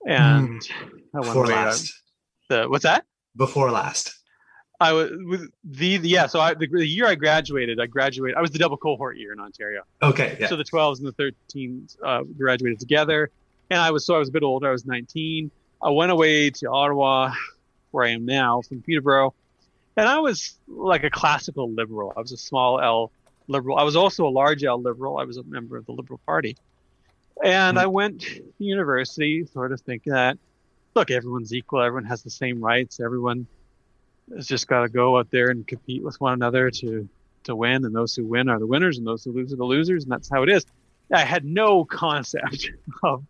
[0.05, 1.93] and mm, I went before last
[2.49, 4.13] the what's that before last
[4.79, 6.27] I was with the, the yeah.
[6.27, 8.37] So I, the, the, year I graduated, I graduated.
[8.37, 9.81] I was the double cohort year in Ontario.
[10.03, 10.37] Okay.
[10.39, 10.47] Yeah.
[10.47, 13.31] So the 12s and the 13s uh, graduated together,
[13.69, 14.67] and I was so I was a bit older.
[14.67, 15.51] I was 19.
[15.81, 17.31] I went away to Ottawa,
[17.91, 19.33] where I am now, from Peterborough,
[19.95, 22.13] and I was like a classical liberal.
[22.15, 23.11] I was a small L
[23.47, 23.77] liberal.
[23.77, 25.17] I was also a large L liberal.
[25.17, 26.55] I was a member of the Liberal Party.
[27.43, 27.83] And mm-hmm.
[27.83, 30.37] I went to university sort of thinking that,
[30.95, 31.81] look, everyone's equal.
[31.81, 32.99] Everyone has the same rights.
[32.99, 33.47] Everyone
[34.35, 37.07] has just got to go out there and compete with one another to,
[37.43, 37.85] to win.
[37.85, 40.03] And those who win are the winners and those who lose are the losers.
[40.03, 40.65] And that's how it is.
[41.11, 42.69] I had no concept
[43.03, 43.23] of,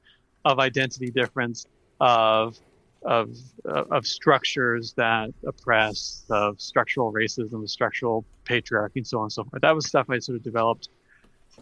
[0.52, 1.66] of identity difference,
[2.00, 2.58] of
[3.04, 9.44] of of structures that oppress, of structural racism, structural patriarchy, and so on and so
[9.44, 9.62] forth.
[9.62, 10.90] That was stuff I sort of developed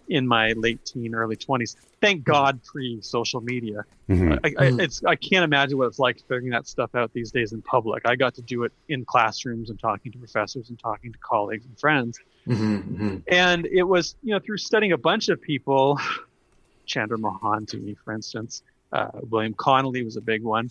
[0.09, 1.75] in my late teen, early twenties.
[2.01, 3.85] Thank God, pre social media.
[4.09, 4.33] Mm-hmm.
[4.33, 4.79] I, I, mm-hmm.
[4.79, 8.03] it's I can't imagine what it's like figuring that stuff out these days in public.
[8.05, 11.65] I got to do it in classrooms and talking to professors and talking to colleagues
[11.65, 12.19] and friends.
[12.47, 13.17] Mm-hmm, mm-hmm.
[13.27, 15.99] And it was you know through studying a bunch of people,
[16.85, 20.69] Chandra Mohanty, for instance, uh, William Connolly was a big one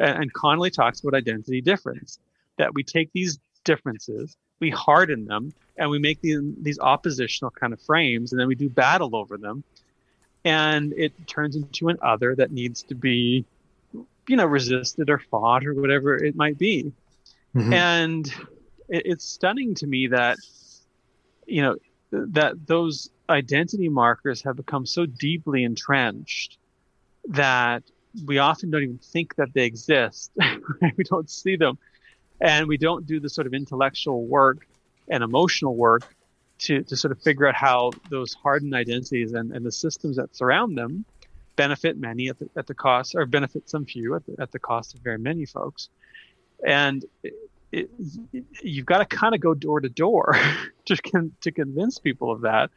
[0.00, 2.18] and Connolly talks about identity difference,
[2.56, 7.72] that we take these differences, we harden them, and we make these, these oppositional kind
[7.72, 9.62] of frames, and then we do battle over them.
[10.44, 13.44] And it turns into an other that needs to be,
[14.26, 16.92] you know, resisted or fought or whatever it might be.
[17.54, 17.72] Mm-hmm.
[17.72, 18.26] And
[18.88, 20.38] it, it's stunning to me that,
[21.46, 21.76] you know,
[22.10, 26.56] that those identity markers have become so deeply entrenched
[27.28, 27.82] that
[28.26, 30.32] we often don't even think that they exist.
[30.96, 31.78] we don't see them.
[32.40, 34.66] And we don't do the sort of intellectual work
[35.08, 36.02] and emotional work
[36.60, 40.34] to, to sort of figure out how those hardened identities and, and the systems that
[40.34, 41.04] surround them
[41.56, 44.58] benefit many at the, at the cost or benefit some few at the, at the
[44.58, 45.88] cost of very many folks.
[46.66, 47.34] And it,
[47.72, 47.90] it,
[48.62, 50.36] you've got to kind of go door to door
[50.86, 52.70] to, con, to convince people of that.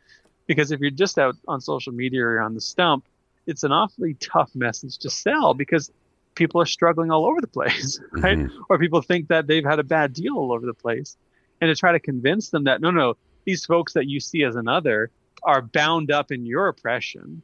[0.47, 3.06] Because if you're just out on social media or on the stump,
[3.47, 5.91] it's an awfully tough message to sell because
[6.36, 8.38] people are struggling all over the place, right?
[8.38, 8.63] Mm-hmm.
[8.69, 11.17] Or people think that they've had a bad deal all over the place.
[11.62, 14.56] And to try to convince them that, no, no, these folks that you see as
[14.56, 15.12] another
[15.43, 17.41] are bound up in your oppression.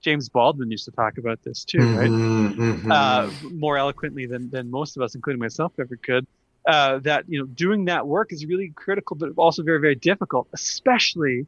[0.00, 2.10] James Baldwin used to talk about this too, right?
[2.10, 2.92] Mm-hmm, mm-hmm.
[2.92, 6.26] Uh, more eloquently than, than most of us, including myself, ever could.
[6.66, 10.48] Uh, that you know, doing that work is really critical, but also very, very difficult,
[10.52, 11.46] especially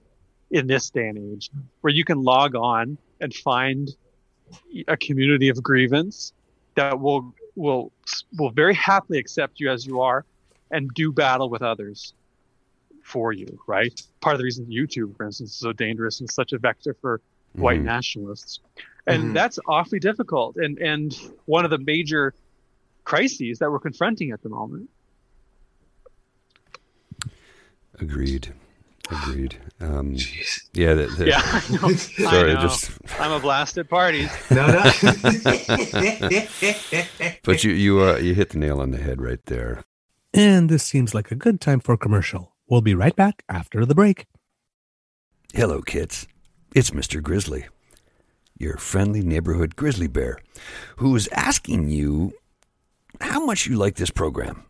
[0.50, 3.96] in this day and age, where you can log on and find
[4.86, 6.34] a community of grievance
[6.76, 7.90] that will will
[8.36, 10.24] will very happily accept you as you are
[10.70, 12.12] and do battle with others
[13.02, 16.52] for you right part of the reason youtube for instance is so dangerous and such
[16.52, 17.62] a vector for mm-hmm.
[17.62, 18.60] white nationalists
[19.06, 19.32] and mm-hmm.
[19.32, 22.34] that's awfully difficult and and one of the major
[23.04, 24.90] crises that we're confronting at the moment
[27.98, 28.52] agreed
[29.10, 29.58] Agreed.
[29.80, 30.16] Um,
[30.72, 30.94] yeah.
[30.94, 31.42] The, the, yeah.
[31.44, 31.88] I know.
[31.94, 32.60] sorry, I know.
[32.60, 34.30] just I'm a blast at parties.
[34.50, 34.82] no, no.
[37.44, 39.84] but you you uh, you hit the nail on the head right there.
[40.32, 42.54] And this seems like a good time for a commercial.
[42.68, 44.26] We'll be right back after the break.
[45.52, 46.26] Hello, kids.
[46.74, 47.22] It's Mr.
[47.22, 47.66] Grizzly,
[48.58, 50.38] your friendly neighborhood grizzly bear,
[50.96, 52.32] who is asking you
[53.20, 54.64] how much you like this program.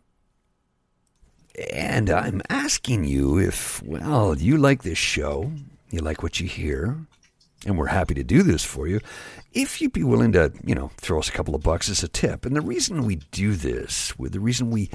[1.71, 5.51] And I'm asking you if, well, you like this show,
[5.89, 6.97] you like what you hear,
[7.65, 8.99] and we're happy to do this for you,
[9.53, 12.07] if you'd be willing to, you know, throw us a couple of bucks as a
[12.07, 12.45] tip.
[12.45, 14.89] And the reason we do this, the reason we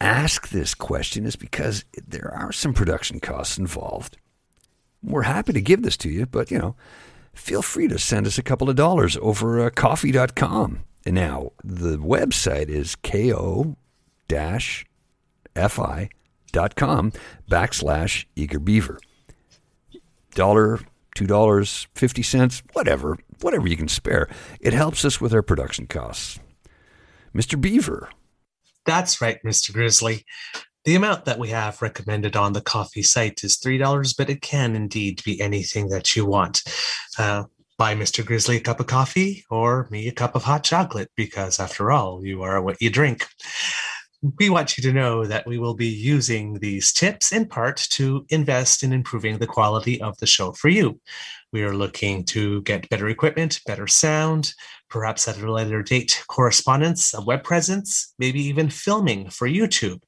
[0.00, 4.16] ask this question is because there are some production costs involved.
[5.02, 6.76] We're happy to give this to you, but, you know,
[7.32, 10.80] feel free to send us a couple of dollars over uh, ko-fi.com.
[11.06, 13.76] And now the website is ko
[14.28, 14.84] dash
[15.68, 17.12] fi.com
[17.50, 19.00] backslash eager beaver.
[20.34, 20.80] Dollar,
[21.14, 24.28] two dollars, fifty cents, whatever, whatever you can spare.
[24.60, 26.38] It helps us with our production costs.
[27.34, 27.60] Mr.
[27.60, 28.08] Beaver.
[28.86, 29.72] That's right, Mr.
[29.72, 30.24] Grizzly.
[30.84, 34.74] The amount that we have recommended on the Ko-fi site is $3, but it can
[34.74, 36.62] indeed be anything that you want.
[37.18, 37.44] Uh,
[37.76, 38.24] buy Mr.
[38.24, 42.24] Grizzly a cup of coffee or me a cup of hot chocolate, because after all,
[42.24, 43.26] you are what you drink
[44.22, 48.26] we want you to know that we will be using these tips in part to
[48.28, 51.00] invest in improving the quality of the show for you.
[51.52, 54.52] We are looking to get better equipment, better sound,
[54.90, 60.02] perhaps at a later date, correspondence, a web presence, maybe even filming for YouTube.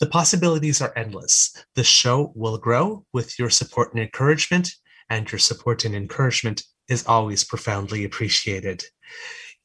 [0.00, 1.52] The possibilities are endless.
[1.74, 4.74] The show will grow with your support and encouragement,
[5.10, 8.84] and your support and encouragement is always profoundly appreciated.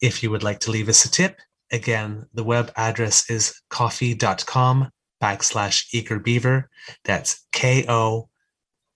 [0.01, 1.39] If you would like to leave us a tip,
[1.71, 4.89] Again, the web address is ko-fi.com
[5.21, 6.65] backslash eagerbeaver.
[7.05, 8.29] That's ko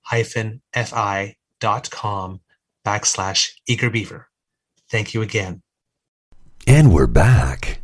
[0.01, 2.41] hyphen fi dot com
[2.85, 4.25] backslash eagerbeaver.
[4.89, 5.61] Thank you again.
[6.67, 7.79] And we're back.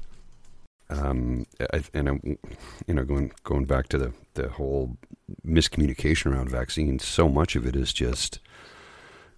[0.89, 2.37] Um, I, and I'm,
[2.85, 4.97] you know, going going back to the the whole
[5.45, 7.05] miscommunication around vaccines.
[7.05, 8.39] So much of it is just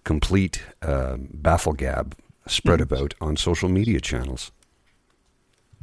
[0.02, 2.14] complete uh, bafflegab
[2.46, 2.94] spread mm-hmm.
[2.94, 4.50] about on social media channels.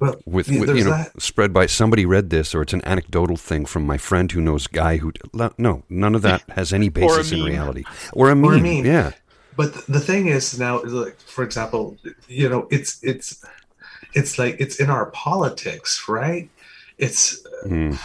[0.02, 1.22] Well, with, with you know, that.
[1.22, 4.66] spread by somebody read this, or it's an anecdotal thing from my friend who knows
[4.66, 5.14] guy who.
[5.60, 7.84] No, none of that has any basis in reality.
[8.12, 8.86] Or a meme, or a meme.
[8.86, 9.12] yeah.
[9.56, 11.98] But the thing is now, like for example,
[12.28, 13.46] you know, it's it's
[14.16, 16.50] it's like it's in our politics, right?
[16.98, 17.96] It's mm.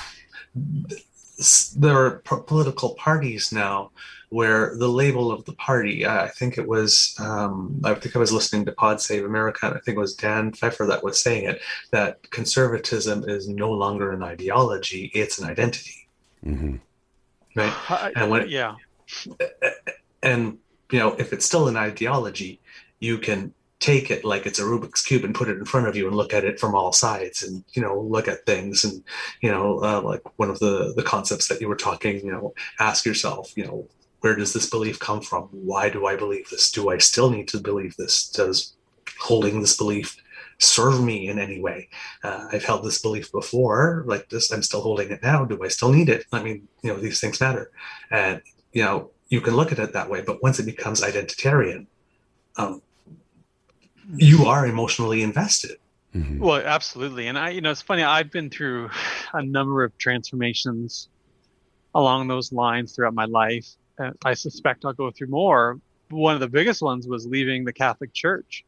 [1.76, 3.90] there are political parties now
[4.30, 8.32] where the label of the party, I think it was, um, I think I was
[8.32, 11.44] listening to Pod Save America, and I think it was Dan Pfeiffer that was saying
[11.44, 11.60] it,
[11.92, 16.08] that conservatism is no longer an ideology, it's an identity.
[16.44, 16.76] Mm-hmm.
[17.54, 18.12] Right?
[18.16, 18.74] and when, yeah.
[20.22, 20.58] And,
[20.90, 22.60] you know, if it's still an ideology,
[22.98, 25.96] you can take it like it's a Rubik's cube and put it in front of
[25.96, 29.04] you and look at it from all sides and you know look at things and
[29.42, 32.54] you know uh, like one of the the concepts that you were talking you know
[32.80, 33.86] ask yourself you know
[34.26, 35.44] where does this belief come from?
[35.52, 36.72] Why do I believe this?
[36.72, 38.28] Do I still need to believe this?
[38.28, 38.74] Does
[39.20, 40.16] holding this belief
[40.58, 41.88] serve me in any way?
[42.24, 45.44] Uh, I've held this belief before, like this, I'm still holding it now.
[45.44, 46.24] Do I still need it?
[46.32, 47.70] I mean, you know, these things matter.
[48.10, 51.86] And, you know, you can look at it that way, but once it becomes identitarian,
[52.56, 52.82] um,
[54.16, 55.76] you are emotionally invested.
[56.16, 56.40] Mm-hmm.
[56.40, 57.28] Well, absolutely.
[57.28, 58.90] And I, you know, it's funny, I've been through
[59.32, 61.10] a number of transformations
[61.94, 63.68] along those lines throughout my life.
[64.24, 65.80] I suspect I'll go through more.
[66.10, 68.64] One of the biggest ones was leaving the Catholic Church,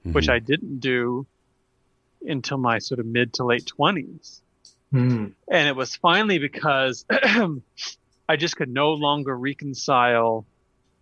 [0.00, 0.12] mm-hmm.
[0.12, 1.26] which I didn't do
[2.26, 4.40] until my sort of mid to late 20s.
[4.92, 5.26] Mm-hmm.
[5.48, 7.04] And it was finally because
[8.28, 10.46] I just could no longer reconcile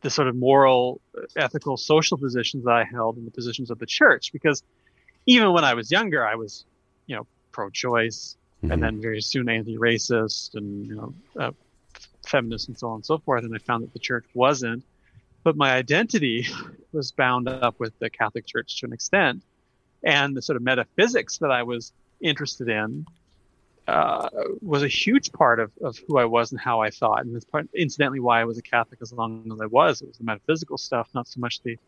[0.01, 1.01] the sort of moral,
[1.37, 4.33] ethical, social positions that I held in the positions of the church.
[4.33, 4.63] Because
[5.27, 6.65] even when I was younger, I was,
[7.07, 8.73] you know, pro choice mm-hmm.
[8.73, 11.51] and then very soon anti racist and, you know, uh,
[12.27, 13.45] feminist and so on and so forth.
[13.45, 14.85] And I found that the church wasn't.
[15.45, 16.47] But my identity
[16.93, 19.43] was bound up with the Catholic Church to an extent.
[20.05, 23.07] And the sort of metaphysics that I was interested in
[23.89, 24.29] uh,
[24.61, 27.25] was a huge part of, of who I was and how I thought.
[27.25, 30.03] And that's part, incidentally, why I was a Catholic as long as I was.
[30.03, 31.79] It was the metaphysical stuff, not so much the,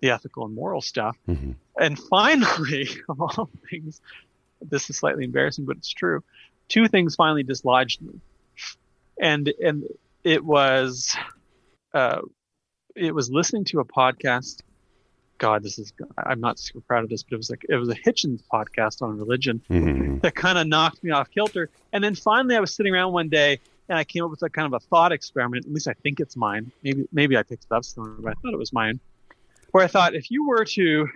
[0.00, 1.16] the ethical and moral stuff.
[1.28, 1.52] Mm-hmm.
[1.80, 4.00] And finally, of all things,
[4.60, 6.22] this is slightly embarrassing, but it's true.
[6.68, 8.20] Two things finally dislodged me
[9.20, 9.84] and and
[10.24, 11.16] it was
[11.94, 12.20] uh,
[12.94, 14.60] it was listening to a podcast.
[15.38, 17.88] God, this is I'm not super proud of this, but it was like it was
[17.88, 20.18] a Hitchens podcast on religion mm-hmm.
[20.18, 21.70] that kind of knocked me off kilter.
[21.92, 24.50] And then finally, I was sitting around one day and I came up with a
[24.50, 25.66] kind of a thought experiment.
[25.66, 26.72] At least I think it's mine.
[26.82, 28.98] Maybe maybe I picked it up somewhere, but I thought it was mine.
[29.70, 31.08] Where I thought if you were to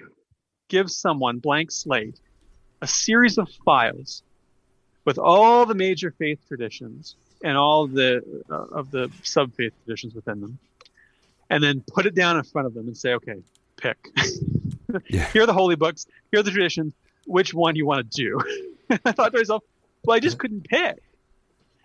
[0.69, 2.19] give someone blank slate
[2.81, 4.23] a series of files
[5.05, 9.73] with all the major faith traditions and all of the uh, of the sub faith
[9.85, 10.59] traditions within them,
[11.51, 13.43] and then put it down in front of them and say, okay,
[13.77, 13.99] pick.
[15.09, 15.27] yeah.
[15.27, 16.07] Here are the holy books.
[16.31, 16.95] Here are the traditions.
[17.27, 18.41] Which one you want to do?
[19.05, 19.63] I thought to myself,
[20.05, 21.03] well, I just couldn't pick.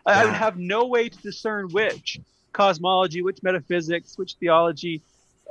[0.05, 2.19] I, would have no way to discern which
[2.53, 5.01] cosmology, which metaphysics, which theology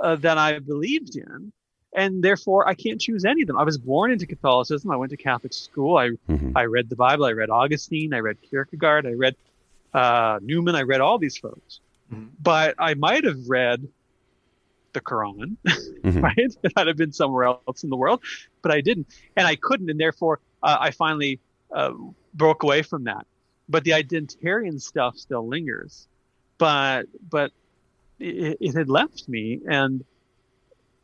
[0.00, 1.52] uh, that I believed in
[1.96, 3.58] and therefore I can't choose any of them.
[3.58, 4.90] I was born into Catholicism.
[4.90, 5.96] I went to Catholic school.
[5.96, 6.52] I mm-hmm.
[6.54, 7.24] I read the Bible.
[7.24, 8.12] I read Augustine.
[8.12, 9.06] I read Kierkegaard.
[9.06, 9.34] I read
[9.96, 10.76] uh, Newman.
[10.76, 11.80] I read all these folks,
[12.12, 12.26] mm-hmm.
[12.40, 13.88] but I might have read
[14.92, 16.20] the Quran, mm-hmm.
[16.20, 16.36] right?
[16.62, 18.20] It might have been somewhere else in the world,
[18.62, 21.40] but I didn't, and I couldn't, and therefore uh, I finally
[21.74, 21.92] uh,
[22.34, 23.26] broke away from that.
[23.68, 26.06] But the identitarian stuff still lingers,
[26.58, 27.52] but but
[28.20, 30.04] it, it had left me, and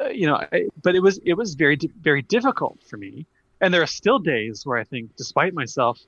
[0.01, 3.27] uh, you know, I, but it was it was very very difficult for me,
[3.61, 5.99] and there are still days where I think, despite myself,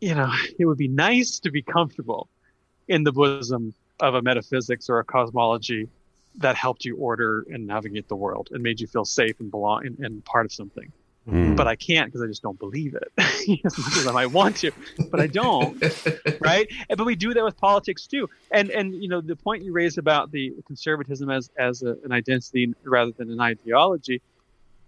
[0.00, 2.28] you know, it would be nice to be comfortable
[2.86, 5.88] in the bosom of a metaphysics or a cosmology
[6.36, 9.86] that helped you order and navigate the world and made you feel safe and belong
[9.86, 10.92] and, and part of something.
[11.28, 11.56] Mm.
[11.56, 14.56] But I can't because I just don't believe it as much as I might want
[14.58, 14.72] to,
[15.10, 15.82] but I don't.
[16.40, 16.66] right?
[16.88, 18.30] But we do that with politics too.
[18.50, 22.12] And and you know the point you raised about the conservatism as as a, an
[22.12, 24.22] identity rather than an ideology,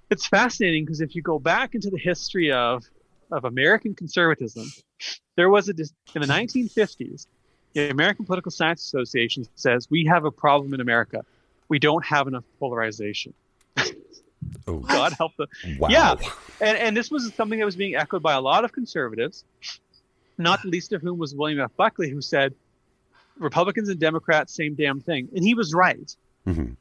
[0.08, 2.84] it's fascinating because if you go back into the history of
[3.30, 4.70] of American conservatism,
[5.36, 5.72] there was a
[6.14, 7.26] in the 1950s.
[7.72, 11.24] The American Political Science Association says we have a problem in America.
[11.68, 13.32] We don't have enough polarization.
[14.66, 14.78] Oh.
[14.88, 15.46] God help the
[15.78, 15.88] wow.
[15.88, 16.14] yeah,
[16.60, 19.44] and and this was something that was being echoed by a lot of conservatives,
[20.38, 21.70] not the least of whom was William F.
[21.76, 22.54] Buckley, who said
[23.38, 26.16] Republicans and Democrats same damn thing, and he was right.
[26.46, 26.72] Mm-hmm.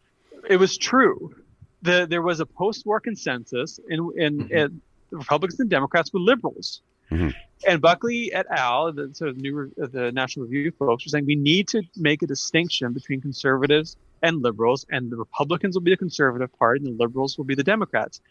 [0.50, 1.36] It was true.
[1.82, 4.54] The, there was a post-war consensus in in, mm-hmm.
[4.54, 4.82] in
[5.12, 6.82] the Republicans and Democrats were liberals.
[7.12, 7.34] Mhm.
[7.68, 11.36] And Buckley et al., the sort of new the National Review folks, were saying we
[11.36, 15.98] need to make a distinction between conservatives and liberals, and the Republicans will be the
[15.98, 18.22] conservative party, and the liberals will be the Democrats.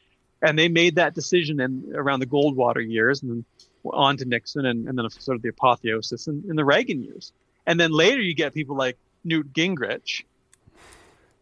[0.41, 3.45] And they made that decision in around the Goldwater years, and then
[3.85, 7.33] on to Nixon, and, and then sort of the apotheosis in, in the Reagan years.
[7.67, 10.23] And then later you get people like Newt Gingrich,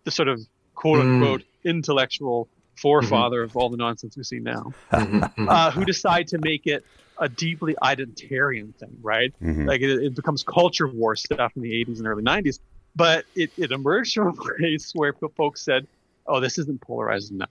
[0.05, 0.41] the sort of
[0.75, 5.49] quote unquote intellectual forefather of all the nonsense we see now, Mhm, mhm.
[5.49, 6.85] uh, who decide to make it
[7.19, 9.33] a deeply identitarian thing, right?
[9.43, 9.67] Mhm.
[9.67, 12.59] Like it, it becomes culture war stuff in the 80s and early 90s.
[12.95, 15.87] But it, it emerged from a place where folks said,
[16.27, 17.51] oh, this isn't polarized enough.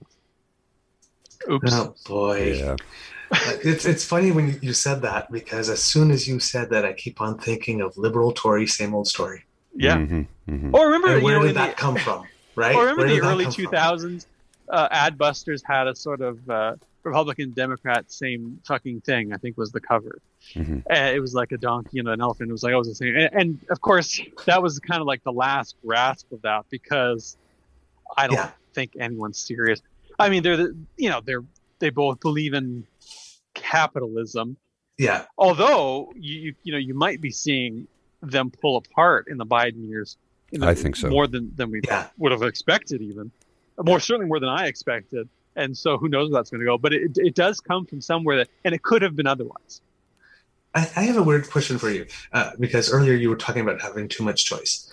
[1.50, 1.72] Oops.
[1.72, 2.54] Oh boy.
[2.58, 2.76] Yeah.
[3.64, 6.84] It's it's funny when you- you said that because as soon as you said that,
[6.84, 9.44] I keep on thinking of liberal Tory, same old story.
[9.74, 9.96] Yeah.
[9.96, 10.74] Mhm, mhm.
[10.74, 12.26] Or remember, And you where know, did that the, come from?
[12.54, 12.74] Right?
[12.74, 13.74] Or remember Where the early come from?
[14.70, 19.32] 2000s, uh, Adbusters had a sort of uh, Republican Democrat same fucking thing.
[19.32, 20.18] I think was the cover.
[20.54, 20.82] Mhm.
[20.90, 22.48] Uh, it was like a donkey and an elephant.
[22.50, 23.16] It was like I was the same.
[23.16, 27.36] And, and of course, that was kind of like the last grasp of that because
[28.16, 28.50] I don't Yeah.
[28.74, 29.80] think anyone's serious.
[30.18, 31.44] I mean, they're the, you know they're
[31.78, 32.86] they both believe in
[33.54, 34.56] capitalism.
[34.98, 35.24] Yeah.
[35.38, 37.86] Although you you, you know you might be seeing
[38.22, 40.16] them pull apart in the Biden years.
[40.52, 41.08] Know, I think so.
[41.10, 42.08] More than than we Yeah.
[42.18, 43.30] would have expected, even
[43.84, 45.28] more certainly more than I expected.
[45.54, 46.76] And so who knows where that's going to go?
[46.78, 49.80] But it it does come from somewhere that, and it could have been otherwise.
[50.74, 53.80] I, I have a weird question for you uh, because earlier you were talking about
[53.80, 54.90] having too much choice.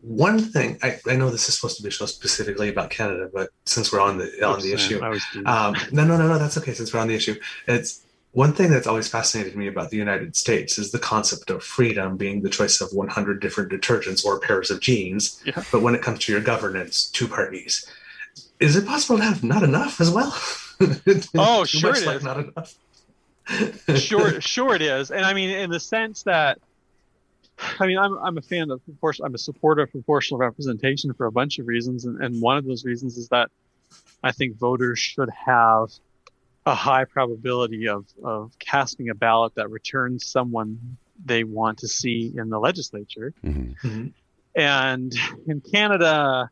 [0.00, 3.28] One thing I, I know this is supposed to be a show specifically about Canada,
[3.34, 6.28] but since we're on the on the issue, I was doing- um, no, no, no,
[6.28, 6.72] no, that's okay.
[6.72, 7.34] Since we're on the issue,
[7.66, 11.64] it's one thing that's always fascinated me about the United States is the concept of
[11.64, 15.42] freedom being the choice of 100 different detergents or pairs of jeans.
[15.44, 15.64] Yeah.
[15.72, 17.84] But when it comes to your governance, two parties.
[18.60, 20.34] Is it possible to have not enough as well?
[21.36, 22.22] Oh, Too sure much it like.
[22.22, 24.00] Not enough.
[24.00, 25.10] sure, sure it is.
[25.10, 26.58] And I mean, in the sense that,
[27.80, 29.26] I mean, I'm I'm a fan of proportional.
[29.26, 32.64] I'm a supporter of proportional representation for a bunch of reasons, and, and one of
[32.64, 33.50] those reasons is that
[34.22, 35.90] I think voters should have
[36.64, 42.32] a high probability of of casting a ballot that returns someone they want to see
[42.36, 43.34] in the legislature.
[43.44, 43.74] Mhm.
[43.82, 44.12] Mhm.
[44.54, 45.12] And
[45.48, 46.50] in Canada,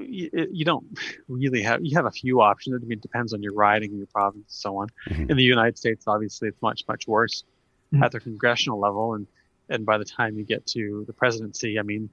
[0.00, 0.86] you, you don't
[1.28, 2.74] really have you have a few options.
[2.82, 4.88] I mean, it depends on your riding and your province and so on.
[5.08, 5.30] Mhm.
[5.30, 7.44] In the United States, obviously, it's much much worse
[7.92, 8.02] Mhm.
[8.04, 9.26] at the congressional level, and
[9.68, 12.08] and by the time you get to the presidency, I mean,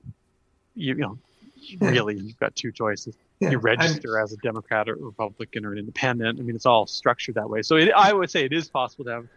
[0.76, 1.18] you, you know,
[1.56, 1.90] Yeah.
[1.92, 3.16] really you've got two choices.
[3.40, 6.40] Yeah, you I'm- register as a Democrat or Republican or an Independent.
[6.40, 7.62] I mean, it's all structured that way.
[7.62, 9.28] So it, I would say it is possible to have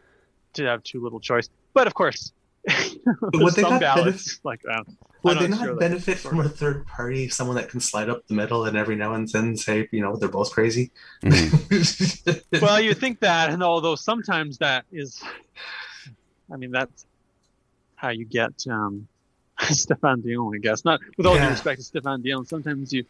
[0.55, 1.49] to have too little choice.
[1.75, 2.33] But of course,
[3.35, 4.87] would they some not ballots like uh, that.
[5.27, 8.09] Would they not not sure that- benefit from a third party, someone that can slide
[8.09, 10.91] up the middle and every now and then say, you know, they're both crazy?
[11.23, 12.43] Mhm.
[12.63, 15.23] well, you think that, and although sometimes that is,
[16.53, 17.07] I mean, that's
[17.97, 19.09] how you get um,
[19.61, 20.85] Stéphane Dion, I guess.
[20.85, 22.47] Not with all due respect to Stéphane Dion.
[22.47, 23.05] Sometimes you,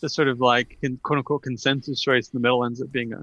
[0.00, 3.12] the sort of like in quote unquote consensus choice in the middle ends up being
[3.12, 3.22] a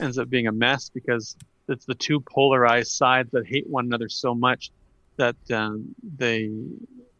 [0.00, 1.36] ends up being a mess because
[1.68, 4.70] it's the two polarized sides that hate one another so much
[5.16, 6.50] that um, they,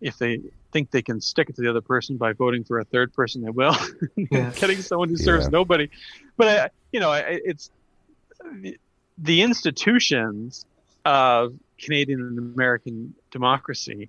[0.01, 0.41] if they
[0.73, 3.43] think they can stick it to the other person by voting for a third person,
[3.43, 3.77] they will.
[4.31, 4.53] Yeah.
[4.55, 5.51] Getting someone who serves Yeah.
[5.51, 5.91] nobody.
[6.37, 7.71] But I, you know, I, it's
[8.61, 8.77] the,
[9.19, 10.65] the institutions
[11.05, 14.09] of Canadian and American democracy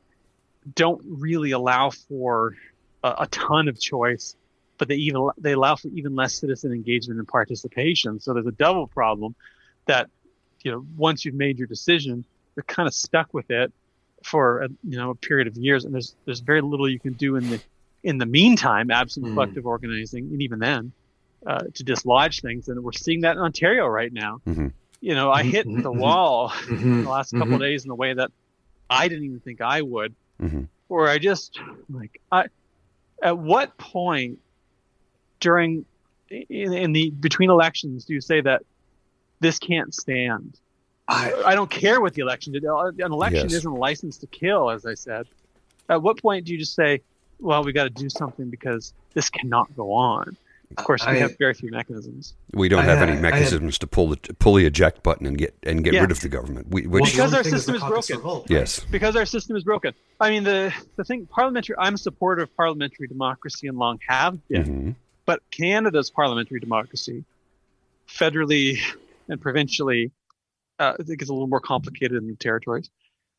[0.75, 2.55] don't really allow for
[3.03, 4.35] a, a ton of choice,
[4.77, 8.19] but they even they allow for even less citizen engagement and participation.
[8.19, 9.35] So there's a double problem
[9.87, 10.09] that
[10.63, 12.23] you know once you've made your decision,
[12.55, 13.73] you're kind of stuck with it
[14.23, 17.13] for a, you know a period of years, and there's there's very little you can
[17.13, 17.61] do in the
[18.03, 19.33] in the meantime, absent Mm.
[19.33, 20.91] collective organizing, and even then,
[21.45, 22.67] uh, to dislodge things.
[22.67, 24.41] And we're seeing that in Ontario right now.
[24.47, 24.73] Mhm.
[25.01, 25.95] You know, I hit the mhm.
[25.95, 27.55] wall Mhm, the last couple mhm.
[27.55, 28.31] of days in a way that
[28.89, 30.15] I didn't even think I would.
[30.41, 30.67] Mhm.
[30.87, 31.59] Where I just
[31.89, 32.45] like, I
[33.23, 34.39] at what point
[35.39, 35.85] during
[36.29, 38.63] in, in the between elections do you say that
[39.39, 40.59] this can't stand?
[41.11, 42.63] I, I don't care what the election did.
[42.63, 43.53] An election Yes.
[43.59, 45.27] isn't a license to kill, as I said.
[45.89, 47.01] At what point do you just say,
[47.39, 50.37] "Well, we got to do something because this cannot go on"?
[50.77, 52.33] Of course, we I- have very few mechanisms.
[52.53, 55.25] We don't I have had- any I mechanisms to pull the pull the eject button
[55.27, 56.01] and get and get Yeah.
[56.01, 56.67] rid of the government.
[56.69, 58.15] We, which the Because only our system is caucus broken.
[58.23, 58.59] revolt, right?
[58.59, 59.93] yes, because our system is broken.
[60.21, 61.75] I mean, the the thing parliamentary.
[61.77, 64.95] I'm a supporter of parliamentary democracy and long have been, Mhm.
[65.25, 67.25] but Canada's parliamentary democracy,
[68.07, 68.79] federally
[69.27, 70.09] and provincially,
[70.81, 72.89] uh, I think it's a little more complicated in the territories,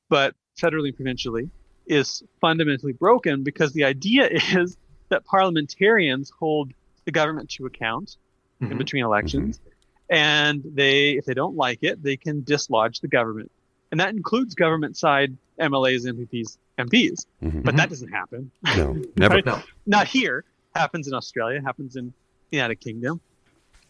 [0.09, 1.51] but federally and provincially
[1.86, 4.28] is fundamentally broken because the idea
[4.61, 4.76] is
[5.09, 6.72] that parliamentarians hold
[7.05, 8.16] the government to account
[8.61, 8.78] in Mhm.
[8.78, 9.61] between elections,
[10.09, 13.51] and they if they don't like it, they can dislodge the government,
[13.90, 17.26] and that includes government side MLAs, MPPs, MPs.
[17.43, 17.64] Mhm.
[17.64, 18.51] But that doesn't happen.
[18.76, 19.34] No, never.
[19.36, 19.47] Right?
[19.47, 19.61] No.
[19.86, 20.45] Not here.
[20.76, 21.61] Happens in Australia.
[21.61, 22.14] Happens in
[22.51, 23.20] the United Kingdom.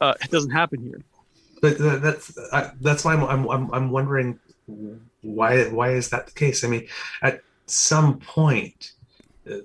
[0.00, 1.00] Uh, it doesn't happen here.
[1.62, 2.36] But uh, that's
[2.80, 4.38] that's why I'm, I'm I'm I'm wondering
[5.22, 6.64] why why is that the case?
[6.64, 6.88] I mean,
[7.22, 8.92] at some point,
[9.48, 9.58] uh,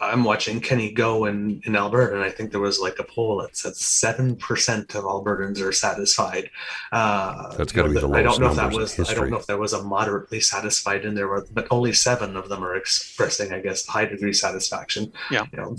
[0.00, 3.38] I'm watching Kenney go in in Alberta, and I think there was like a poll
[3.38, 6.50] that said seven percent of Albertans are satisfied.
[6.90, 9.10] Uh, That's gotta you be know, the I don't know if that numbers in was
[9.10, 12.48] I don't know if there was a moderately satisfied in there, but only seven of
[12.48, 15.12] them are expressing, I guess, high degree satisfaction.
[15.30, 15.46] Yeah.
[15.52, 15.76] you know,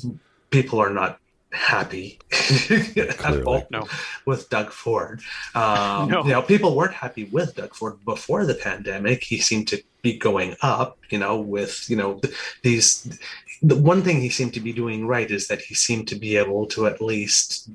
[0.51, 1.20] people are not
[1.51, 2.19] happy
[2.69, 3.87] at all No.
[4.25, 5.21] with Doug Ford.
[5.55, 6.23] Um, No.
[6.23, 9.23] You know, people weren't happy with Doug Ford before the pandemic.
[9.23, 10.97] He seemed to be going up.
[11.09, 12.21] You know, with you know
[12.63, 13.19] these.
[13.61, 16.37] The one thing he seemed to be doing right is that he seemed to be
[16.37, 17.69] able to at least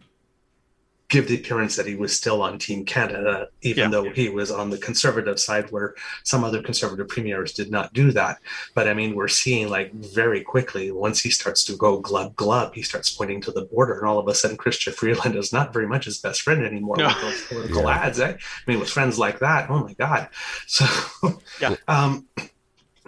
[1.15, 3.89] give the appearance that he was still on Team Canada, even Yeah.
[3.91, 5.95] though he was on the conservative side, where
[6.25, 8.41] some other conservative premiers did not do that.
[8.75, 12.75] But I mean, we're seeing like very quickly once he starts to go glub glub,
[12.75, 15.73] he starts pointing to the border, and all of a sudden, Chrystia Freeland is not
[15.73, 17.07] very much his best friend anymore No.
[17.07, 17.97] with those political Yeah.
[18.07, 18.19] ads.
[18.19, 18.33] Eh?
[18.33, 20.29] I mean, with friends like that, oh my god!
[20.67, 20.85] So,
[21.61, 21.77] Yeah.
[21.87, 22.27] um,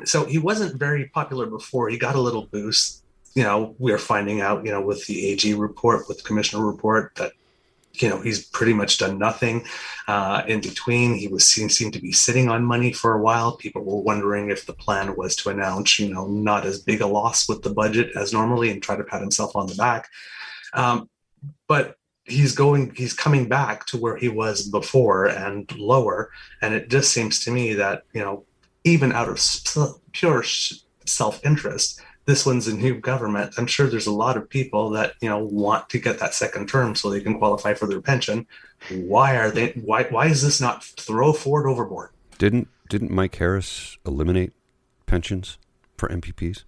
[0.05, 1.89] so he wasn't very popular before.
[1.89, 3.03] He got a little boost.
[3.35, 7.13] You know, we're finding out, you know, with the AG report, with the commissioner report,
[7.17, 7.33] that
[8.03, 9.65] you know he's pretty much done nothing
[10.09, 11.15] uh, in between.
[11.15, 13.57] He was seen seemed to be sitting on money for a while.
[13.57, 17.07] People were wondering if the plan was to announce, you know, not as big a
[17.07, 20.09] loss with the budget as normally and try to pat himself on the back.
[20.73, 21.09] Um,
[21.69, 26.31] but he's going, he's coming back to where he was before and lower.
[26.61, 28.45] And it just seems to me that you know,
[28.85, 29.41] even out of
[30.13, 30.45] pure
[31.05, 33.55] self interest, this one's a new government.
[33.57, 36.69] I'm sure there's a lot of people that you know want to get that second
[36.69, 38.47] term so they can qualify for their pension.
[38.91, 39.73] Why are they?
[39.85, 42.11] Why why is this not throw Ford overboard?
[42.39, 44.53] Didn't didn't Mike Harris eliminate
[45.07, 45.59] pensions
[45.97, 46.65] for MPPs?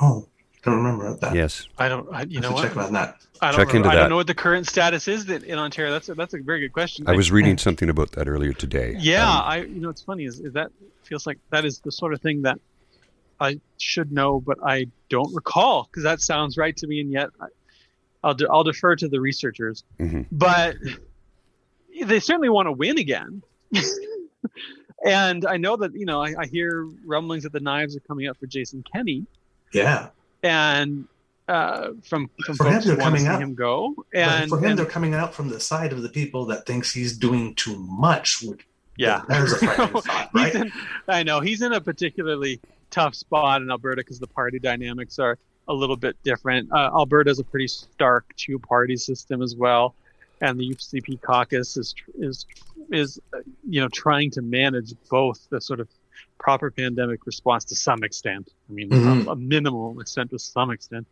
[0.00, 0.26] Oh,
[0.66, 1.34] I don't remember that.
[1.34, 1.68] Yes.
[1.78, 2.12] I don't.
[2.12, 2.62] I, you I know have to what?
[2.68, 3.16] check on that.
[3.40, 3.56] I don't.
[3.60, 4.00] Check remember- into I that.
[4.02, 5.92] don't know what the current status is that in Ontario.
[5.92, 7.06] That's a, that's a very good question.
[7.08, 8.96] I was reading something about that earlier today.
[8.98, 9.56] Yeah, Um, I.
[9.62, 10.70] You know, it's funny is, is that
[11.02, 12.58] feels like that is the sort of thing that
[13.44, 17.30] I should know, but I don't recall because that sounds right to me, and yet
[17.40, 17.46] I,
[18.22, 19.84] I'll de- I'll defer to the researchers.
[20.00, 20.26] Mhm.
[20.32, 20.76] But
[22.04, 23.42] they certainly want to win again.
[25.04, 28.26] and I know that you know I, I hear rumblings that the knives are coming
[28.28, 29.26] up for Jason Kenney,
[29.72, 30.08] Yeah,
[30.42, 31.06] and
[31.48, 33.42] uh, from from For him, they're want to see coming out.
[33.42, 33.94] him go.
[33.96, 36.66] but And, for him, and- they're coming out from the side of the people that
[36.66, 38.42] thinks he's doing too much.
[38.42, 38.66] Which
[38.96, 40.54] yeah, there's a frightening thought, right?
[40.54, 40.72] In,
[41.08, 42.60] I know he's in a particularly
[42.94, 46.70] tough spot in Alberta because the party dynamics are a little bit different.
[46.72, 49.94] Uh, Alberta is a pretty stark two-party system as well,
[50.40, 52.46] and the UCP caucus is is
[52.90, 53.38] is uh,
[53.68, 55.88] you know trying to manage both the sort of
[56.38, 58.50] proper pandemic response to some extent.
[58.68, 59.26] I mean, Mhm.
[59.26, 61.06] a, a minimal extent to some extent,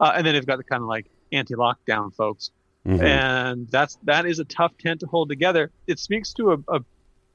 [0.00, 2.50] uh, and then they've got the kind of like anti-lockdown folks
[2.86, 3.02] mhm.
[3.02, 5.70] and that's that is a tough tent to hold together.
[5.86, 6.80] It speaks to a, a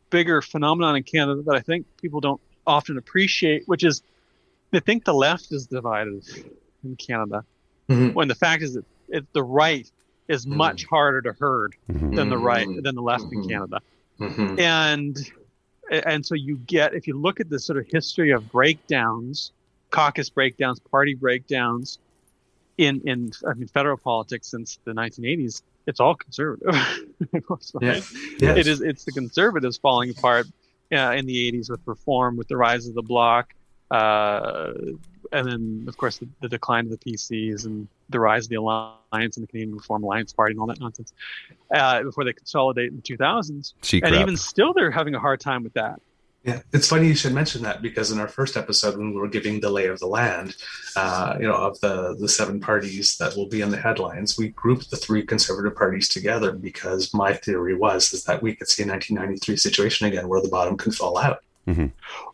[0.10, 4.02] bigger phenomenon in Canada that I think people don't often appreciate, which is
[4.72, 6.24] they think the left is divided
[6.84, 7.44] in Canada,
[7.90, 8.14] Mhm.
[8.14, 9.90] when the fact is that it, the right
[10.28, 10.56] is Mhm.
[10.56, 11.76] much harder to herd
[12.12, 12.16] Mhm.
[12.16, 12.84] than the right Mhm.
[12.84, 13.48] than the left in Mhm.
[13.50, 13.82] Canada,
[14.20, 14.60] Mhm.
[14.60, 15.18] and
[15.92, 19.52] and so you get if you look at the sort of history of breakdowns,
[19.92, 22.00] caucus breakdowns, party breakdowns
[22.78, 26.68] in in I mean federal politics since the 1980s, it's all conservative.
[26.74, 27.00] Right?
[27.82, 28.02] Yeah.
[28.40, 28.58] Yes.
[28.58, 30.48] It is it's the conservatives falling apart
[30.92, 33.54] uh, in the 80s with reform, with the rise of the bloc,
[33.92, 34.74] uh,
[35.32, 38.56] and then of course the, the decline of the PCs and the rise of the
[38.56, 41.14] Alliance and the Canadian Reform Alliance Party and all that nonsense
[41.74, 43.74] uh, before they consolidate in the 2000s.
[43.82, 44.22] See And crap.
[44.22, 46.02] even still, they're having a hard time with that.
[46.44, 49.30] Yeah, it's funny you should mention that because in our first episode, when we were
[49.30, 50.58] giving the lay of the land,
[50.98, 54.50] uh, you know, of the the seven parties that will be in the headlines, we
[54.50, 58.84] grouped the three conservative parties together because my theory was is that we could see
[58.84, 61.40] a 1993 situation again where the bottom could fall out.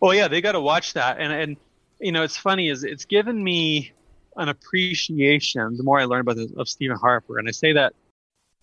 [0.01, 1.19] Oh yeah, they got to watch that.
[1.19, 1.57] And and
[1.99, 3.91] you know, it's funny is it's given me
[4.37, 7.93] an appreciation the more I learn about this, of Stephen Harper, and I say that
[7.93, 8.08] Well,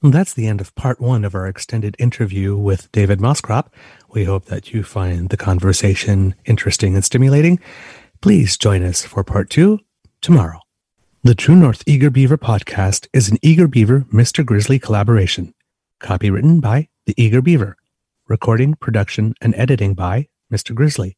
[0.03, 3.73] that's the end of part one of our extended interview with David Moscrop.
[4.11, 7.59] We hope that you find the conversation interesting and stimulating.
[8.21, 9.81] Please join us for part two
[10.21, 10.61] tomorrow.
[11.23, 14.45] The True North Eager Beaver podcast is an Eager Beaver Mr.
[14.45, 15.55] Grizzly collaboration.
[16.01, 17.77] Copywritten by The Eager Beaver.
[18.29, 20.75] Recording, production, and editing by Mr.
[20.75, 21.17] Grizzly.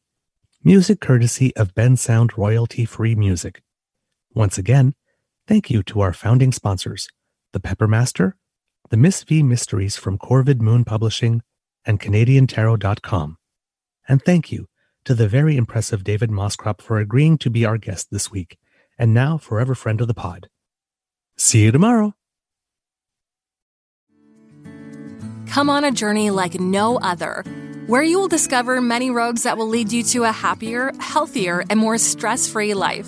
[0.63, 3.61] Music courtesy of Bensound royalty free music.
[4.33, 4.95] Once again,
[5.47, 7.07] thank you to our founding sponsors,
[7.51, 8.33] The Peppermaster,
[8.89, 11.43] The Miss V Mysteries from Corvid Moon Publishing,
[11.85, 13.37] and CanadianTarot.com.
[14.07, 14.65] And thank you
[15.05, 18.57] to the very impressive David Moscrop for agreeing to be our guest this week,
[18.97, 20.49] and now forever friend of the pod.
[21.37, 22.15] See you tomorrow.
[25.45, 27.43] Come on a journey like no other,
[27.85, 31.79] where you will discover many roads that will lead you to a happier, healthier, and
[31.79, 33.07] more stress free life.